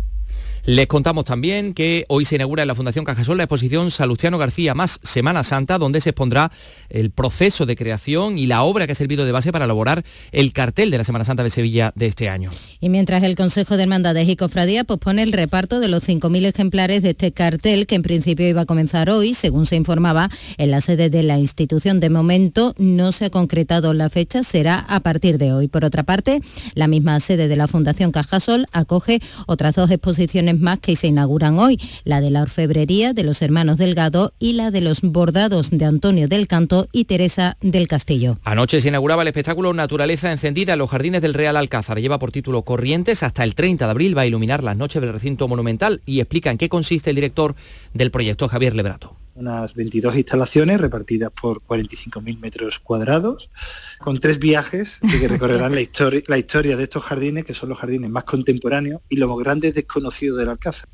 [0.64, 4.74] Les contamos también que hoy se inaugura en la Fundación Cajasol la exposición Salustiano García
[4.74, 6.52] más Semana Santa, donde se expondrá
[6.90, 10.52] el proceso de creación y la obra que ha servido de base para elaborar el
[10.52, 12.50] cartel de la Semana Santa de Sevilla de este año.
[12.80, 17.02] Y mientras el Consejo de Hermandades y Cofradía pospone el reparto de los 5.000 ejemplares
[17.02, 20.80] de este cartel, que en principio iba a comenzar hoy, según se informaba en la
[20.80, 25.38] sede de la institución, de momento no se ha concretado la fecha, será a partir
[25.38, 25.68] de hoy.
[25.68, 26.40] Por otra parte,
[26.74, 31.58] la misma sede de la Fundación Cajasol acoge otras dos exposiciones más que se inauguran
[31.58, 35.84] hoy, la de la orfebrería de los hermanos Delgado y la de los bordados de
[35.84, 38.38] Antonio del Canto y Teresa del Castillo.
[38.44, 42.00] Anoche se inauguraba el espectáculo Naturaleza Encendida en los jardines del Real Alcázar.
[42.00, 43.22] Lleva por título Corrientes.
[43.22, 46.50] Hasta el 30 de abril va a iluminar las noches del recinto monumental y explica
[46.50, 47.54] en qué consiste el director
[47.94, 53.50] del proyecto, Javier Lebrato unas 22 instalaciones repartidas por 45.000 metros cuadrados,
[53.98, 57.78] con tres viajes que recorrerán la, historia, la historia de estos jardines, que son los
[57.78, 60.88] jardines más contemporáneos y los más grandes desconocidos del Alcázar.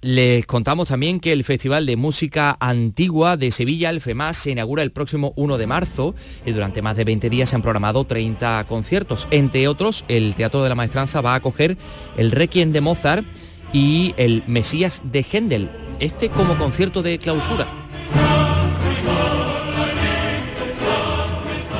[0.00, 4.84] Les contamos también que el Festival de Música Antigua de Sevilla, el FEMAS, se inaugura
[4.84, 6.14] el próximo 1 de marzo
[6.46, 9.26] y durante más de 20 días se han programado 30 conciertos.
[9.32, 11.76] Entre otros, el Teatro de la Maestranza va a acoger
[12.16, 13.26] el Requiem de Mozart
[13.72, 17.66] y el Mesías de Händel, este como concierto de clausura.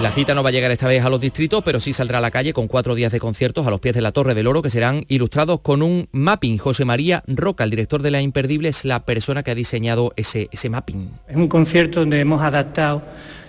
[0.02, 2.20] La cita no va a llegar esta vez a los distritos, pero sí saldrá a
[2.20, 4.62] la calle con cuatro días de conciertos a los pies de la Torre del Oro
[4.62, 6.58] que serán ilustrados con un mapping.
[6.58, 10.48] José María Roca, el director de La Imperdible, es la persona que ha diseñado ese,
[10.70, 11.10] mapping.
[11.28, 13.02] Es un concierto donde hemos adaptado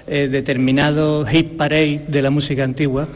[0.08, 3.08] eh, determinados hit parade de la música antigua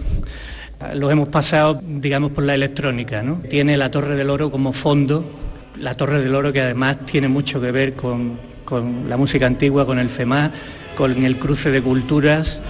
[0.96, 3.24] los hemos pasado, digamos, por la electrónica.
[3.24, 3.42] ¿no?
[3.50, 5.24] Tiene la Torre del Oro como fondo,
[5.80, 9.86] la Torre del Oro que además tiene mucho que ver con, con la música antigua,
[9.86, 10.52] con el FEMA,
[10.96, 12.62] con el cruce de culturas.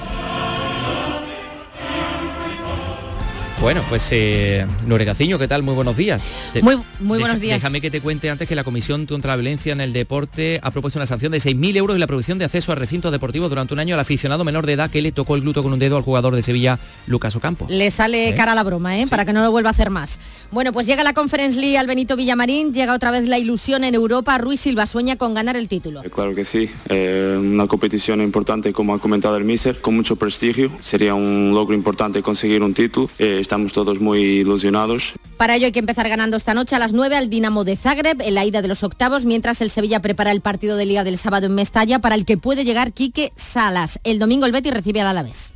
[3.64, 5.64] Bueno, pues eh, Gaciño, ¿qué tal?
[5.64, 6.22] Muy buenos días.
[6.62, 7.62] Muy, muy buenos días.
[7.62, 10.70] Déjame que te cuente antes que la Comisión contra la Violencia en el Deporte ha
[10.70, 13.74] propuesto una sanción de 6.000 euros y la prohibición de acceso a recintos deportivos durante
[13.74, 15.96] un año al aficionado menor de edad que le tocó el gluto con un dedo
[15.96, 17.66] al jugador de Sevilla, Lucas Ocampo.
[17.70, 18.34] Le sale ¿Eh?
[18.36, 19.08] cara la broma, ¿eh?
[19.10, 20.20] Para que no lo vuelva a hacer más.
[20.52, 23.96] Bueno, pues llega la Conference League al Benito Villamarín, llega otra vez la ilusión en
[23.96, 24.38] Europa.
[24.40, 26.04] Ruiz Silva sueña con ganar el título.
[26.04, 30.18] Eh, Claro que sí, eh, una competición importante como ha comentado el míster, con mucho
[30.18, 35.14] prestigio, sería un logro importante conseguir un título, Eh, estamos todos muy ilusionados.
[35.38, 38.20] Para ello hay que empezar ganando esta noche a las 9 al Dinamo de Zagreb
[38.24, 41.20] en la ida de los octavos, mientras el Sevilla prepara el partido de Liga del
[41.20, 44.00] sábado en Mestalla para el que puede llegar Quique Salas.
[44.04, 45.54] El domingo el Betis recibe al Alavés.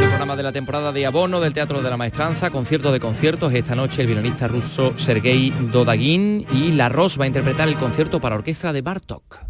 [0.00, 3.52] El programa de la temporada de abono del Teatro de la Maestranza, concierto de conciertos.
[3.52, 8.20] Esta noche el violinista ruso Sergei Dodagin y La Ros va a interpretar el concierto
[8.20, 9.49] para orquesta de Bartok.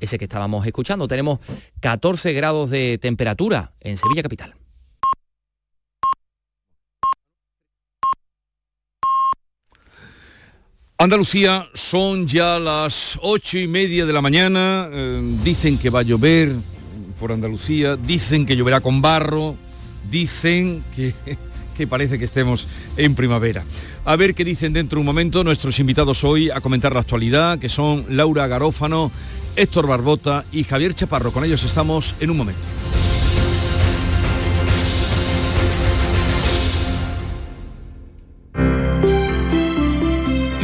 [0.00, 1.08] Ese que estábamos escuchando.
[1.08, 1.38] Tenemos
[1.80, 4.54] 14 grados de temperatura en Sevilla Capital.
[10.96, 16.02] Andalucía son ya las ocho y media de la mañana, eh, dicen que va a
[16.02, 16.52] llover
[17.18, 19.56] por Andalucía, dicen que lloverá con barro,
[20.08, 21.12] dicen que,
[21.76, 23.64] que parece que estemos en primavera.
[24.04, 27.58] A ver qué dicen dentro de un momento nuestros invitados hoy a comentar la actualidad,
[27.58, 29.10] que son Laura Garófano,
[29.56, 31.32] Héctor Barbota y Javier Chaparro.
[31.32, 32.60] Con ellos estamos en un momento.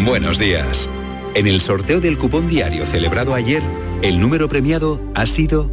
[0.05, 0.87] Buenos días.
[1.35, 3.62] En el sorteo del cupón diario celebrado ayer,
[4.03, 5.70] el número premiado ha sido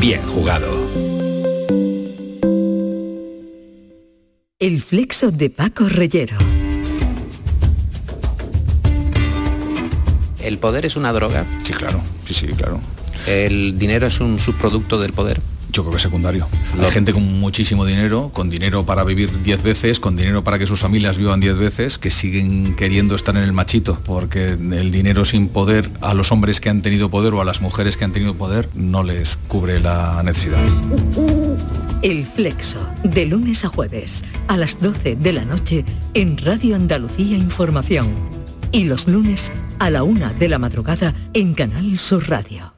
[0.00, 0.66] bien jugado.
[4.58, 6.36] El flexo de Paco Reyero.
[10.40, 11.46] ¿El poder es una droga?
[11.62, 12.00] Sí, claro.
[12.26, 12.80] Sí, sí, claro.
[13.28, 15.40] ¿El dinero es un subproducto del poder?
[15.70, 16.48] Yo creo que es secundario.
[16.80, 20.66] Hay gente con muchísimo dinero, con dinero para vivir 10 veces, con dinero para que
[20.66, 25.24] sus familias vivan 10 veces, que siguen queriendo estar en el machito, porque el dinero
[25.24, 28.12] sin poder a los hombres que han tenido poder o a las mujeres que han
[28.12, 30.60] tenido poder no les cubre la necesidad.
[32.02, 37.36] El flexo, de lunes a jueves, a las 12 de la noche, en Radio Andalucía
[37.36, 38.14] Información.
[38.70, 42.77] Y los lunes a la una de la madrugada en Canal Sur Radio.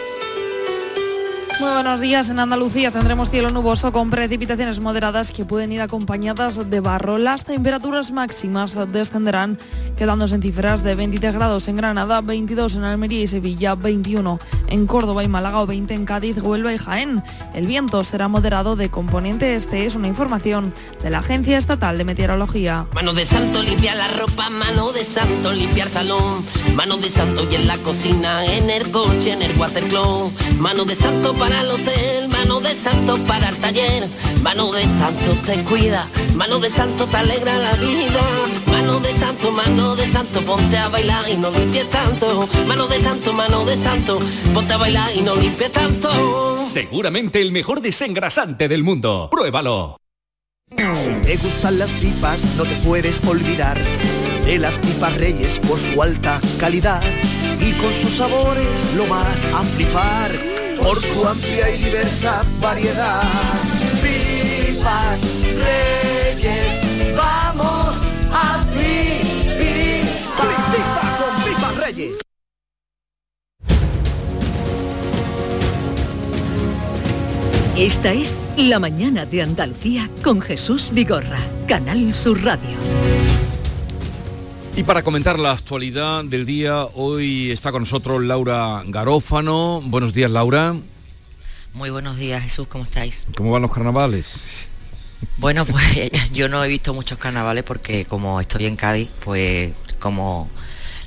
[1.61, 2.27] Muy buenos días.
[2.31, 7.19] En Andalucía tendremos cielo nuboso con precipitaciones moderadas que pueden ir acompañadas de barro.
[7.19, 9.59] Las temperaturas máximas descenderán
[9.95, 14.87] quedándose en cifras de 23 grados en Granada, 22 en Almería y Sevilla, 21 en
[14.87, 17.21] Córdoba y Málaga o 20 en Cádiz, Huelva y Jaén.
[17.53, 19.85] El viento será moderado de componente este.
[19.85, 22.87] Es una información de la Agencia Estatal de Meteorología.
[22.95, 26.43] Mano de santo limpia la ropa, mano de santo limpia el salón,
[26.73, 30.95] mano de santo y en la cocina, en el coche, en el watercloak, mano de
[30.95, 34.07] santo para el hotel, mano de santo para el taller,
[34.41, 38.21] mano de santo te cuida, mano de santo te alegra la vida,
[38.67, 43.01] mano de santo, mano de santo, ponte a bailar y no limpies tanto, mano de
[43.01, 44.19] santo, mano de santo,
[44.53, 46.63] ponte a bailar y no limpies tanto.
[46.65, 49.29] Seguramente el mejor desengrasante del mundo.
[49.31, 49.97] Pruébalo.
[50.93, 53.81] Si te gustan las pipas, no te puedes olvidar
[54.45, 57.01] de las pipas Reyes por su alta calidad
[57.59, 63.23] y con sus sabores lo vas a flipar por su amplia y diversa variedad.
[64.01, 67.97] Pipas Reyes, vamos
[68.31, 69.61] a flipar.
[70.71, 72.17] Flipa con pipas Reyes.
[77.77, 83.40] Esta es La Mañana de Andalucía con Jesús Vigorra, Canal Sur Radio.
[84.73, 89.81] Y para comentar la actualidad del día, hoy está con nosotros Laura Garófano.
[89.83, 90.75] Buenos días, Laura.
[91.73, 93.23] Muy buenos días, Jesús, ¿cómo estáis?
[93.35, 94.39] ¿Cómo van los carnavales?
[95.37, 100.49] Bueno, pues yo no he visto muchos carnavales porque como estoy en Cádiz, pues como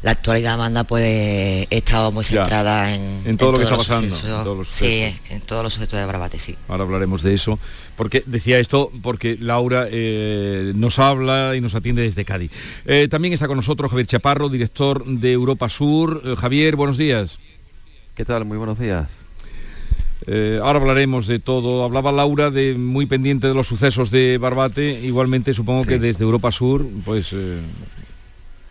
[0.04, 3.80] la actualidad manda, pues he estado muy Ya, centrada en, en todo lo que todos
[3.80, 4.38] está los pasando, sucesos.
[4.38, 6.54] en todos los sí, en todos los sucesos de Bravate, sí.
[6.68, 7.58] Ahora hablaremos de eso,
[7.96, 12.50] porque decía esto porque Laura eh, nos habla y nos atiende desde Cádiz.
[12.84, 16.20] Eh, también está con nosotros Javier Chaparro, director de Europa Sur.
[16.22, 17.38] Eh, Javier, buenos días.
[18.14, 18.44] ¿Qué tal?
[18.44, 19.08] Muy buenos días.
[20.26, 21.82] Eh, ahora hablaremos de todo.
[21.84, 25.00] Hablaba Laura de muy pendiente de los sucesos de Barbate.
[25.02, 27.60] Igualmente supongo que desde Europa Sur, pues eh,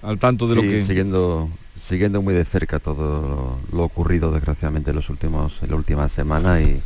[0.03, 0.85] al tanto de lo que...
[0.85, 1.49] Siguiendo,
[1.81, 6.61] siguiendo muy de cerca todo lo, ocurrido desgraciadamente en, los últimos, en la última semana
[6.61, 6.81] y,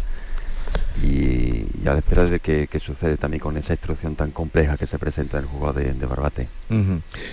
[1.03, 4.99] y, a la espera de qué sucede también con esa instrucción tan compleja que se
[4.99, 6.47] presenta en el juego de, Barbate.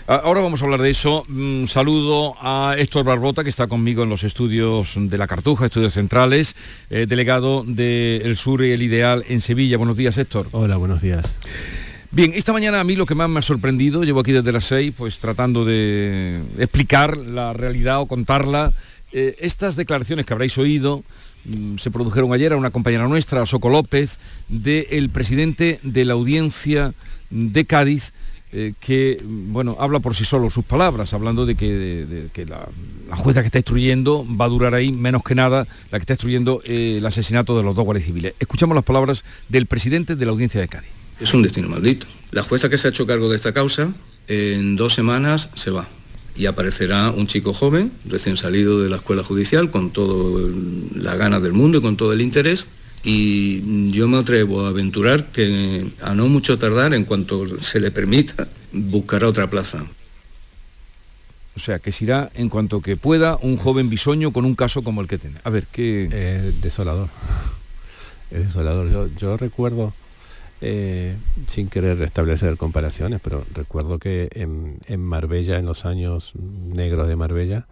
[0.06, 1.24] Ahora vamos a hablar de eso.
[1.28, 5.94] Un saludo a Héctor Barbota, que está conmigo en los estudios de la Cartuja, estudios
[5.94, 6.56] centrales,
[6.90, 9.76] eh, delegado del El Sur y el Ideal en Sevilla.
[9.76, 10.48] Buenos días, Héctor.
[10.52, 11.34] Hola, buenos días.
[12.14, 14.66] Bien, esta mañana a mí lo que más me ha sorprendido, llevo aquí desde las
[14.66, 18.72] seis, pues tratando de explicar la realidad o contarla,
[19.12, 21.02] eh, estas declaraciones que habréis oído,
[21.44, 26.94] Mm, se produjeron ayer a una compañera nuestra, Soco López, del presidente de la audiencia
[27.30, 28.12] de Cádiz,
[28.52, 32.68] eh, que mm, bueno, habla por sí solo sus palabras, hablando de que, la,
[33.16, 36.62] jueza que está instruyendo va a durar ahí menos que nada la que está instruyendo
[36.64, 38.34] eh, el asesinato de los dos guardias civiles.
[38.38, 40.93] Escuchamos las palabras del presidente de la audiencia de Cádiz.
[41.20, 42.06] Es un destino maldito.
[42.32, 43.92] La jueza que se ha hecho cargo de esta causa
[44.28, 45.88] en dos semanas se va
[46.36, 50.50] y aparecerá un chico joven, recién salido de la escuela judicial, con toda
[50.96, 52.66] la ganas del mundo y con todo el interés.
[53.04, 57.90] Y yo me atrevo a aventurar que a no mucho tardar, en cuanto se le
[57.90, 59.84] permita, buscará otra plaza.
[61.56, 64.82] O sea, que se irá en cuanto que pueda un joven bisoño con un caso
[64.82, 65.36] como el que tiene.
[65.44, 66.52] A ver, ¿qué...?
[66.60, 67.10] desolador.
[68.32, 68.90] Es desolador.
[68.90, 69.92] Yo, yo recuerdo
[70.60, 71.16] eh,
[71.48, 77.66] sin querer establecer comparaciones, pero recuerdo que en, Marbella, en los años negros de Marbella,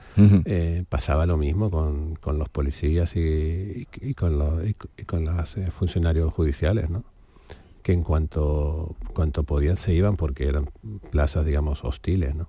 [0.44, 4.62] eh, pasaba lo mismo con, los policías y, con los
[5.06, 7.04] con los eh, funcionarios judiciales, ¿no?
[7.82, 10.68] que en cuanto, cuanto podían se iban porque eran
[11.10, 12.34] plazas, digamos, hostiles.
[12.34, 12.48] ¿no?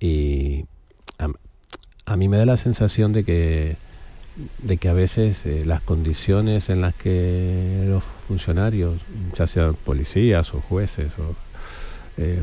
[0.00, 0.64] y
[2.06, 3.76] a mí me da la sensación de que
[4.62, 9.00] de que a veces eh, las condiciones en las que los funcionarios,
[9.36, 11.34] ya sean policías o jueces o,
[12.16, 12.40] eh,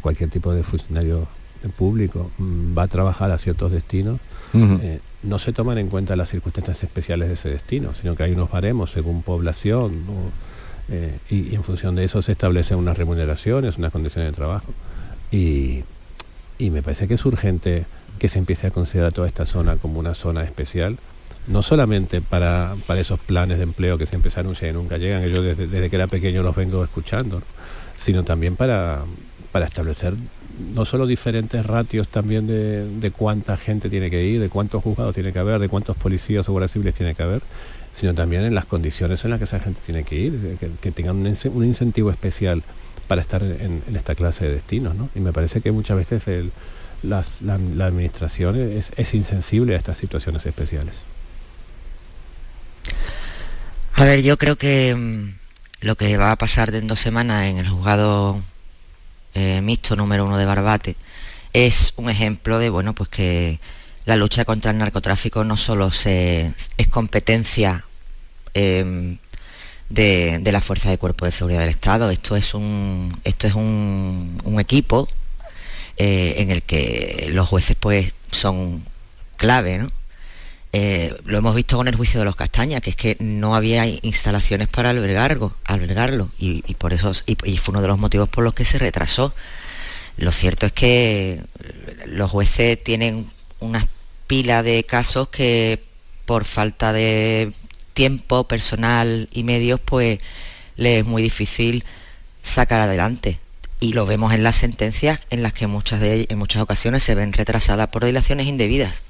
[0.00, 1.26] cualquier tipo de funcionario
[1.76, 4.20] público, mm, va a trabajar a ciertos destinos,
[4.54, 8.32] eh, no se toman en cuenta las circunstancias especiales de ese destino, sino que hay
[8.32, 10.04] unos baremos según población
[11.28, 14.72] y, en función de eso se establecen unas remuneraciones, unas condiciones de trabajo.
[15.30, 15.82] Y,
[16.58, 17.84] y me parece que es urgente
[18.18, 20.98] que se empiece a considerar toda esta zona como una zona especial,
[21.48, 25.30] no solamente para, esos planes de empleo que siempre se anuncian y nunca llegan, que
[25.30, 27.42] yo desde, que era pequeño los vengo escuchando,
[27.96, 29.00] sino también para,
[29.52, 30.14] para establecer
[30.74, 35.32] no solo diferentes ratios también de, cuánta gente tiene que ir, de cuántos juzgados tiene
[35.32, 37.42] que haber, de cuántos policías o guardias civiles tiene que haber,
[37.92, 41.16] sino también en las condiciones en las que esa gente tiene que ir, que, tengan
[41.16, 42.62] un, incentivo especial
[43.06, 44.94] para estar en, esta clase de destinos.
[44.94, 45.08] ¿no?
[45.14, 46.50] Y me parece que muchas veces el,
[47.02, 47.24] la,
[47.86, 50.96] administración es, insensible a estas situaciones especiales.
[53.98, 55.34] A ver, yo creo que mm,
[55.80, 58.40] lo que va a pasar de en dos semanas en el juzgado
[59.34, 60.94] eh, mixto número uno de Barbate
[61.52, 63.58] es un ejemplo de, bueno, pues que
[64.04, 67.86] la lucha contra el narcotráfico no solo es competencia
[68.54, 69.18] em,
[69.88, 74.40] de, la Fuerza de Cuerpo de Seguridad del Estado, esto es un, esto es un,
[74.44, 75.08] un equipo
[75.96, 78.84] eh, en el que los jueces pues son
[79.36, 79.97] clave, ¿no?
[80.72, 83.86] Eh, lo hemos visto con el juicio de los castañas, que es que no había
[83.86, 88.64] instalaciones para albergarlo, y, por eso y, fue uno de los motivos por los que
[88.64, 89.34] se retrasó.
[90.16, 91.40] Lo cierto es que
[92.06, 93.26] los jueces tienen
[93.60, 93.86] una
[94.26, 95.82] pila de casos que
[96.26, 97.52] por falta de
[97.94, 100.20] tiempo personal y medios, pues
[100.76, 101.84] les es muy difícil
[102.42, 103.40] sacar adelante
[103.80, 107.32] y lo vemos en las sentencias en las que muchas en muchas ocasiones se ven
[107.32, 109.02] retrasadas por dilaciones indebidas.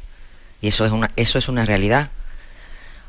[0.60, 2.10] Y eso es una, eso es una realidad.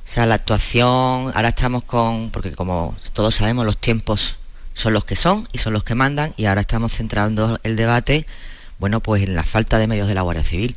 [0.06, 4.38] O sea, la actuación, ahora estamos con, porque como todos sabemos, los tiempos
[4.74, 8.26] son los que son y son los que mandan, y ahora estamos centrando el debate,
[8.80, 10.76] bueno, pues en la falta de medios de la Guardia Civil.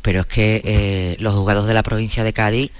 [0.00, 2.72] Pero es que eh, los juzgados de la provincia de Cádiz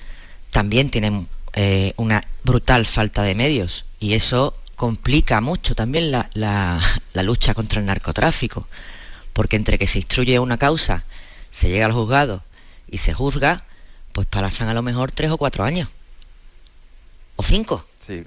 [0.51, 6.29] también tienen eh, una brutal falta de medios, y eso complica mucho también la,
[7.15, 8.67] lucha contra el narcotráfico,
[9.33, 11.05] porque entre que se instruye una causa,
[11.53, 12.43] se llega al juzgado
[12.93, 13.65] y se juzga,
[14.13, 15.89] pues pasan a lo mejor tres o cuatro años.
[17.35, 17.85] O cinco.
[18.07, 18.23] Sí,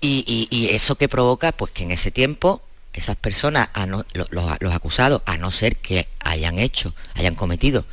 [0.00, 2.60] Y, eso que provoca, pues que en ese tiempo
[2.92, 3.70] esas personas,
[4.12, 7.84] los, acusados, a no ser que hayan hecho, hayan cometido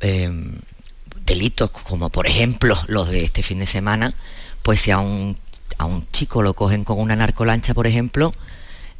[0.00, 0.58] em,
[1.24, 4.14] delitos como por ejemplo los de este fin de semana,
[4.62, 5.36] pues si un
[5.78, 8.34] a un chico lo cogen con una narcolancha, por ejemplo,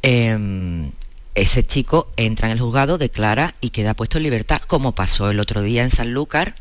[0.01, 0.91] em,
[1.35, 5.39] ese chico entra en el juzgado, declara y queda puesto en libertad, como pasó el
[5.39, 6.55] otro día en Sanlúcar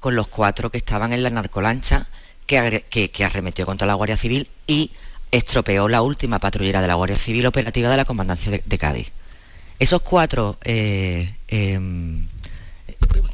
[0.00, 2.06] con los cuatro que estaban en la narcolancha
[2.46, 4.92] que, que, arremetió contra la Guardia Civil y
[5.30, 9.12] estropeó la última patrullera de la Guardia Civil operativa de la Comandancia de, Cádiz.
[9.78, 12.26] Esos cuatro eh, em,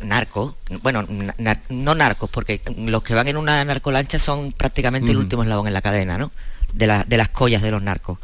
[0.03, 1.07] narcos, bueno,
[1.69, 5.75] no narcos, porque los que van en una narcolancha son prácticamente el último eslabón en
[5.75, 6.33] la cadena, ¿no?
[6.75, 8.19] De, de las collas de los narcos.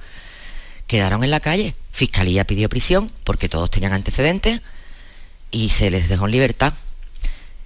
[0.86, 4.60] Quedaron en la calle, Fiscalía pidió prisión porque todos tenían antecedentes
[5.50, 6.74] y se les dejó en libertad.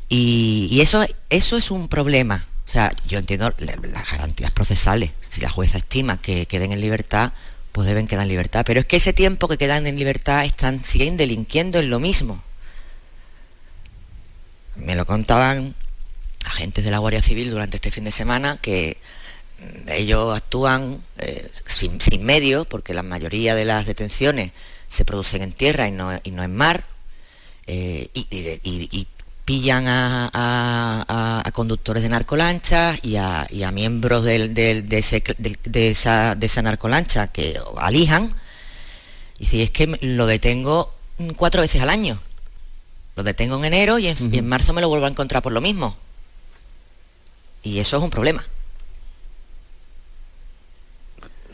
[0.09, 2.47] Y, eso, eso es un problema.
[2.67, 5.11] O sea, yo entiendo las garantías procesales.
[5.29, 7.33] Si la jueza estima que queden en libertad,
[7.73, 8.65] pues deben quedar en libertad.
[8.67, 12.43] Pero es que ese tiempo que quedan en libertad están, siguen delinquiendo en lo mismo.
[14.77, 15.75] Me lo contaban
[16.45, 18.99] agentes de la Guardia Civil durante este fin de semana que
[19.87, 24.53] ellos actúan eh, sin, medios, porque la mayoría de las detenciones
[24.89, 26.85] se producen en tierra y no, en mar,
[27.67, 29.07] eh, y,
[29.45, 34.85] pillan a, conductores de narcolanchas y a, miembros de,
[35.71, 38.35] esa, de esa narcolancha que alijan,
[39.39, 40.95] y si es que lo detengo
[41.37, 42.19] cuatro veces al año.
[43.17, 45.97] Lo detengo en enero y en, marzo me lo vuelvo a encontrar por lo mismo.
[47.63, 48.45] Y eso es un problema.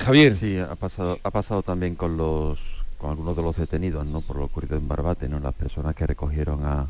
[0.01, 0.36] Javier.
[0.36, 2.59] Sí, ha pasado, ha pasado también con los
[2.98, 4.20] con algunos de los detenidos, ¿no?
[4.20, 5.40] Por lo ocurrido en Barbate, ¿no?
[5.40, 6.86] Las personas que recogieron a,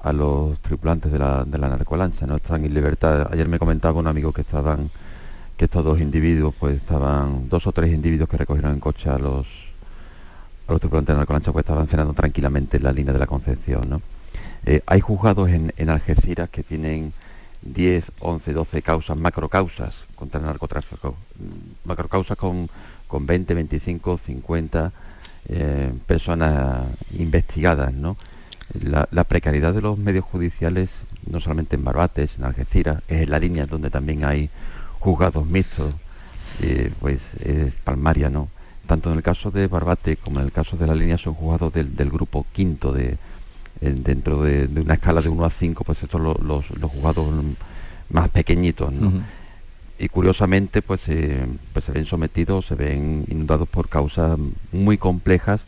[0.00, 2.36] a los tripulantes de la, de la narcolancha, ¿no?
[2.36, 3.28] Están en libertad.
[3.32, 4.90] Ayer me comentaba un amigo que estaban,
[5.56, 9.18] que estos dos individuos, pues estaban, dos o tres individuos que recogieron en coche a
[9.18, 9.46] los
[10.66, 13.26] a los tripulantes de la narcolancha pues estaban cenando tranquilamente en la línea de la
[13.26, 13.88] Concepción.
[13.88, 14.02] ¿no?
[14.66, 17.12] Eh, hay juzgados en, Algeciras que tienen
[17.64, 21.16] 10, 11, 12 causas, macrocausas contra el narcotráfico,
[21.84, 22.68] macrocausas con,
[23.08, 24.92] con 20, 25, 50
[26.06, 26.86] personas
[27.18, 27.92] investigadas.
[27.92, 28.16] ¿no?
[28.80, 30.90] La, precariedad de los medios judiciales,
[31.30, 34.50] no solamente en Barbates, en Algeciras, es en la línea donde también hay
[34.98, 35.94] juzgados mixtos,
[36.60, 38.48] eh, pues es palmaria, ¿no?
[38.86, 41.72] tanto en el caso de Barbate como en el caso de la línea son jugados
[41.72, 43.16] del, grupo quinto de
[43.80, 47.26] dentro de, una escala de 1 a 5 pues estos los, los, jugados
[48.10, 48.92] más pequeñitos
[49.98, 54.38] y curiosamente pues, eh, pues se ven sometidos se ven inundados por causas
[54.72, 55.60] muy complejas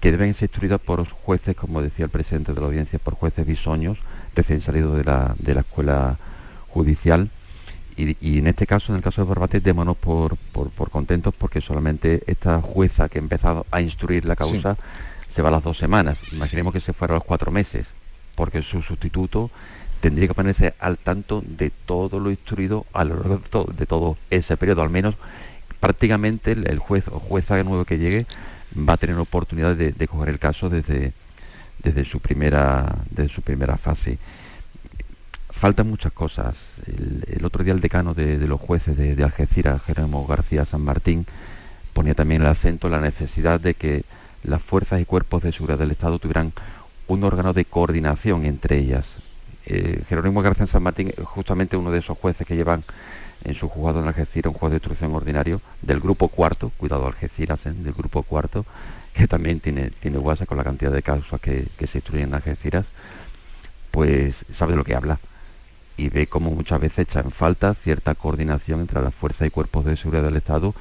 [0.00, 3.46] que deben ser instruidas por jueces como decía el presidente de la audiencia por jueces
[3.46, 3.98] bisoños
[4.38, 6.16] recién salidos de la, de la escuela
[6.68, 7.28] judicial.
[7.96, 12.22] Y, en este caso, en el caso de Barbate, démonos por, por, contentos porque solamente
[12.28, 14.76] esta jueza que ha empezado a instruir la causa
[15.34, 16.18] se va a las dos semanas.
[16.32, 17.86] Imaginemos que se fuera a los cuatro meses,
[18.34, 19.50] porque su sustituto
[20.00, 23.40] tendría que ponerse al tanto de todo lo instruido a lo largo
[23.72, 24.82] de todo, ese periodo.
[24.82, 25.16] Al menos
[25.80, 28.26] prácticamente el, juez o jueza nuevo que llegue
[28.76, 31.12] va a tener la oportunidad de, de coger el caso desde,
[31.82, 34.18] desde, su, primera, desde su primera fase
[35.58, 36.56] faltan muchas cosas.
[36.86, 41.26] El, otro día el decano de, los jueces de, Algeciras, Jerónimo García San Martín,
[41.92, 44.04] ponía también el acento en la necesidad de que
[44.42, 46.52] las fuerzas y cuerpos de seguridad del Estado tuvieran
[47.06, 49.06] un órgano de coordinación entre ellas.
[49.66, 52.84] Eh, Jerónimo García San Martín justamente uno de esos jueces que llevan
[53.44, 57.64] en su juzgado en Algeciras, un juez de instrucción ordinario del grupo cuarto, cuidado Algeciras,
[57.66, 57.72] ¿eh?
[57.72, 58.64] del grupo cuarto,
[59.12, 62.34] que también tiene, tiene guasa con la cantidad de causas que, que se instruyen en
[62.34, 62.86] Algeciras,
[63.90, 65.18] pues sabe de lo que habla
[65.96, 69.84] y ve cómo muchas veces echa en falta cierta coordinación entre las fuerzas y cuerpos
[69.84, 70.74] de seguridad del Estado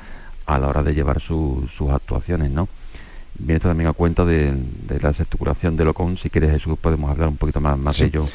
[0.46, 2.70] a la hora de llevar sus actuaciones, ¿no?
[3.40, 4.54] Viene también a cuenta de,
[5.02, 8.26] la estructuración de Locón, si quieres Jesús podemos hablar un poquito más, más de ello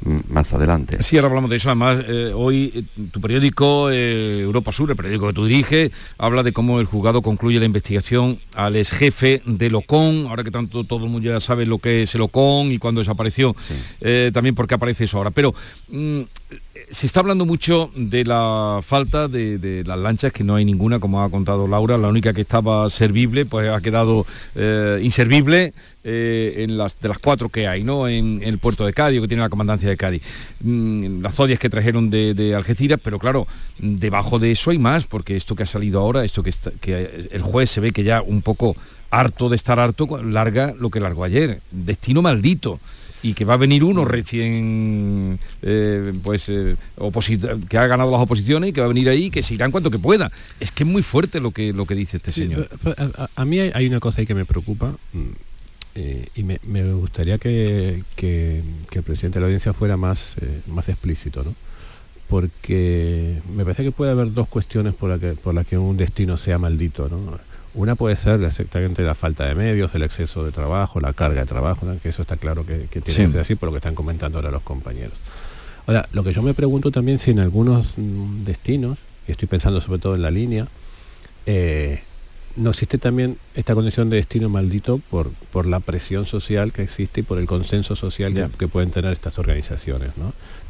[0.00, 1.02] más adelante.
[1.02, 1.68] Sí, ahora hablamos de eso.
[1.68, 6.42] Además, eh, hoy eh, tu periódico, eh, Europa Sur, el periódico que tú diriges, habla
[6.42, 10.84] de cómo el juzgado concluye la investigación al ex jefe de Locón, ahora que tanto
[10.84, 13.56] todo el mundo ya sabe lo que es el Locón y cuándo desapareció,
[14.32, 15.30] también por qué aparece eso ahora.
[15.30, 15.54] Pero
[15.88, 16.22] mm,
[16.90, 21.22] se está hablando mucho de la falta de, las lanchas, que no hay ninguna, como
[21.22, 25.74] ha contado Laura, la única que estaba servible, pues ha quedado eh, inservible
[26.08, 28.06] eh, en las, de las cuatro que hay, ¿no?
[28.06, 30.22] En, el puerto de Cádiz, que tiene la comandancia de Cádiz.
[30.60, 33.48] Mm, las zodias que trajeron de, Algeciras, pero claro,
[33.78, 37.42] debajo de eso hay más, porque esto que ha salido ahora, esto que, que el
[37.42, 38.76] juez se ve que ya un poco
[39.10, 41.60] harto de estar harto, larga lo que largó ayer.
[41.72, 42.78] Destino maldito
[43.22, 46.76] y que va a venir uno recién eh, pues eh,
[47.68, 49.72] que ha ganado las oposiciones y que va a venir ahí que se irá en
[49.72, 50.30] cuanto que pueda
[50.60, 52.68] es que es muy fuerte lo que lo que dice este señor
[53.34, 55.45] a, mí hay una cosa ahí que me preocupa mm,
[55.96, 56.58] eh, y me,
[56.92, 60.36] gustaría que, el presidente de la audiencia fuera más
[60.66, 61.54] más explícito ¿no?
[62.28, 65.96] porque me parece que puede haber dos cuestiones por las que por la que un
[65.96, 67.38] destino sea maldito ¿no?
[67.76, 71.46] Una puede ser exactamente la falta de medios, el exceso de trabajo, la carga de
[71.46, 74.38] trabajo, que eso está claro que, tiene que ser así por lo que están comentando
[74.38, 75.12] ahora los compañeros.
[75.86, 78.96] Ahora, lo que yo me pregunto también si en algunos mm, destinos,
[79.28, 80.66] y estoy pensando sobre todo en la línea,
[81.44, 82.02] eh,
[82.56, 87.20] no existe también esta condición de destino maldito por, por la presión social que existe
[87.20, 90.10] y por el consenso social que, pueden tener estas organizaciones.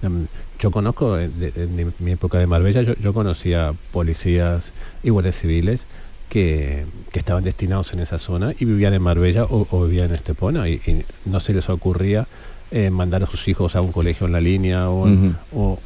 [0.02, 0.26] Em,
[0.58, 4.64] yo conozco, en, mi época de Marbella, yo, conocía policías
[5.02, 5.82] y guardias civiles
[6.28, 11.04] que, estaban destinados en esa zona y vivían en Marbella o, vivían en Estepona y,
[11.24, 12.26] no se les ocurría
[12.72, 15.08] eh, mandar a sus hijos a un colegio en la línea o,
[15.52, 15.78] o,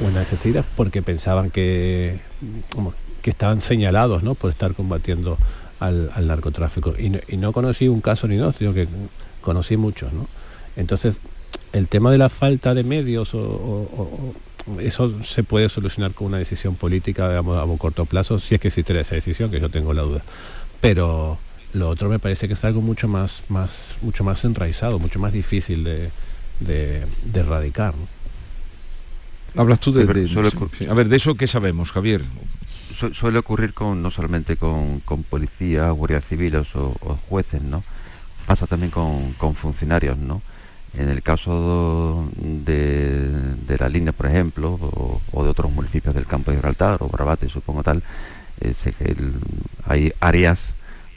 [0.00, 2.18] en Algeciras porque pensaban que,
[3.28, 4.34] que estaban señalados ¿no?
[4.34, 5.36] por estar combatiendo
[5.80, 6.94] al, narcotráfico.
[6.98, 8.88] Y no, conocí un caso ni dos, sino que
[9.42, 10.14] conocí muchos.
[10.14, 10.26] ¿no?
[10.76, 11.18] Entonces,
[11.74, 14.34] el tema de la falta de medios o,
[14.80, 18.62] eso se puede solucionar con una decisión política digamos, a un corto plazo, si es
[18.62, 20.22] que existe esa decisión, que yo tengo la duda.
[20.80, 21.36] Pero
[21.74, 25.34] lo otro me parece que es algo mucho más, más, mucho más enraizado, mucho más
[25.34, 26.08] difícil de,
[26.60, 27.04] de,
[27.34, 27.92] erradicar.
[29.54, 30.04] Hablas tú de,
[30.88, 32.22] a ver, de eso qué sabemos, Javier
[33.12, 36.92] suele ocurrir con no solamente con, con policías, guardias civiles o,
[37.28, 37.84] jueces, ¿no?
[38.46, 40.42] Pasa también con, funcionarios, ¿no?
[40.94, 44.78] En el caso de, la línea, por ejemplo,
[45.32, 48.02] o, de otros municipios del campo de Gibraltar o Bravate, supongo tal,
[48.60, 48.74] eh,
[49.86, 50.60] hay áreas,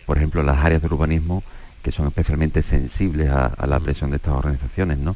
[0.06, 1.42] por ejemplo, las áreas de urbanismo
[1.82, 5.16] que son especialmente sensibles a, la presión de estas organizaciones, ¿no?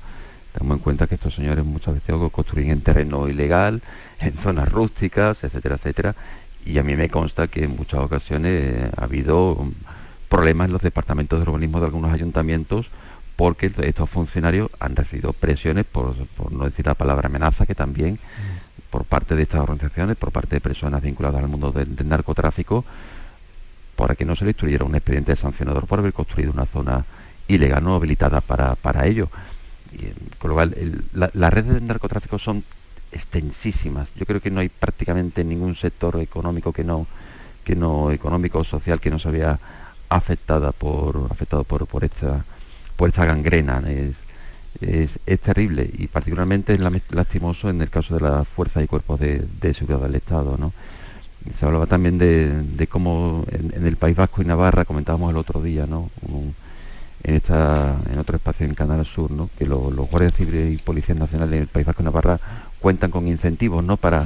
[0.54, 3.82] Tenemos en cuenta que estos señores muchas veces construyen en terreno ilegal,
[4.20, 6.16] en zonas rústicas, etcétera, etcétera,
[6.66, 9.66] y a mí me consta que en muchas ocasiones ha habido
[10.30, 12.88] problemas en los departamentos de urbanismo de algunos ayuntamientos
[13.36, 16.16] porque estos funcionarios han recibido presiones, por,
[16.52, 18.90] no decir la palabra amenaza, que también mm.
[18.90, 22.86] por parte de estas organizaciones, por parte de personas vinculadas al mundo del, narcotráfico,
[23.96, 27.06] para que no se le instruyera un expediente sancionador por haber construido una zona
[27.48, 29.30] ilegal no habilitada para, para ello.
[29.94, 30.76] Y, con lo cual,
[31.14, 32.64] las redes de narcotráfico son
[33.16, 34.10] extensísimas.
[34.16, 37.08] Yo creo que no hay prácticamente ningún sector económico que no,
[37.64, 39.58] que no económico o social que no se vea
[40.10, 42.46] afectada por, afectado por, por esta
[42.96, 43.82] por esta gangrena.
[43.88, 44.16] Es,
[45.26, 49.74] es, terrible y particularmente es lastimoso en el caso de las fuerzas y cuerpos de,
[49.74, 50.58] seguridad del Estado.
[51.58, 55.86] Se hablaba también de, cómo en, el País Vasco y Navarra, comentábamos el otro día,
[55.86, 56.10] ¿no?
[57.24, 59.50] en, esta, en otro espacio en Canal Sur, ¿no?
[59.58, 62.40] que los guardias civiles y policías nacionales en el País Vasco y Navarra
[62.86, 63.98] cuentan con incentivos ¿no?
[63.98, 64.24] para,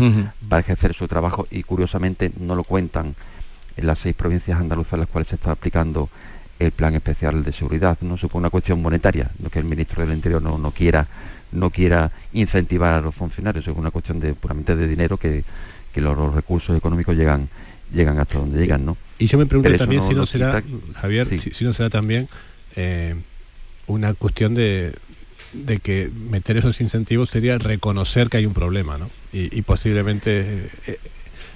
[0.50, 3.16] para ejercer su trabajo y curiosamente no lo cuentan
[3.78, 6.10] en las seis provincias andaluzas en las cuales se está aplicando
[6.60, 7.98] el plan especial de seguridad.
[8.02, 11.08] No supone una cuestión monetaria, no que el ministro del Interior no, no quiera
[11.54, 15.46] no quiera incentivar a los funcionarios, es una cuestión de puramente de dinero que,
[15.96, 17.48] los, recursos económicos llegan
[17.94, 18.98] llegan hasta donde llegan, ¿no?
[19.20, 20.62] Y yo me pregunto también si no será,
[20.96, 22.28] Javier, si, no será también
[22.76, 23.16] eh,
[23.88, 24.92] una cuestión de,
[25.54, 29.10] de que meter esos incentivos sería reconocer que hay un problema, ¿no?
[29.32, 30.70] Y, posiblemente...
[30.88, 31.00] Eh,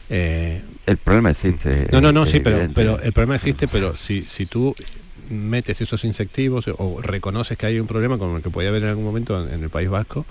[0.10, 1.88] eh, el problema existe.
[1.91, 4.76] No, no, no, sí, pero, pero el problema existe, pero si, si tú
[5.30, 8.89] metes esos incentivos o reconoces que hay un problema como el que podía haber en
[8.89, 10.26] algún momento en, el País Vasco,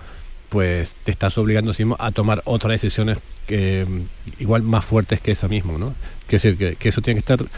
[0.51, 3.87] pues te estás obligando a tomar otras decisiones que
[4.39, 5.95] igual más fuertes que esa misma, ¿no?
[6.27, 7.49] Quiero decir que, que eso tiene que estar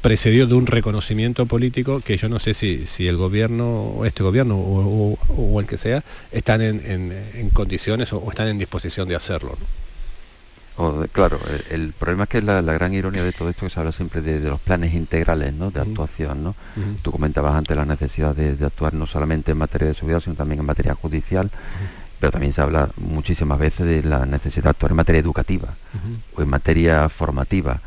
[0.00, 4.56] precedido de un reconocimiento político que yo no sé si, si el gobierno, este gobierno
[4.56, 9.56] o, el que sea, están en, condiciones o, están en disposición de hacerlo.
[11.12, 11.38] claro,
[11.70, 14.22] el, problema es que la, la, gran ironía de todo esto que se habla siempre
[14.22, 15.70] de, los planes integrales ¿no?
[15.70, 16.44] de actuación.
[16.44, 16.54] ¿no?
[17.02, 20.60] Tú comentabas antes la necesidad de, actuar no solamente en materia de seguridad, sino también
[20.60, 21.50] en materia judicial.
[22.18, 25.74] pero también se habla muchísimas veces de la necesidad de actuar en materia educativa
[26.34, 27.80] o en materia formativa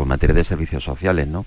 [0.00, 1.44] o en materia de servicios sociales, ¿no?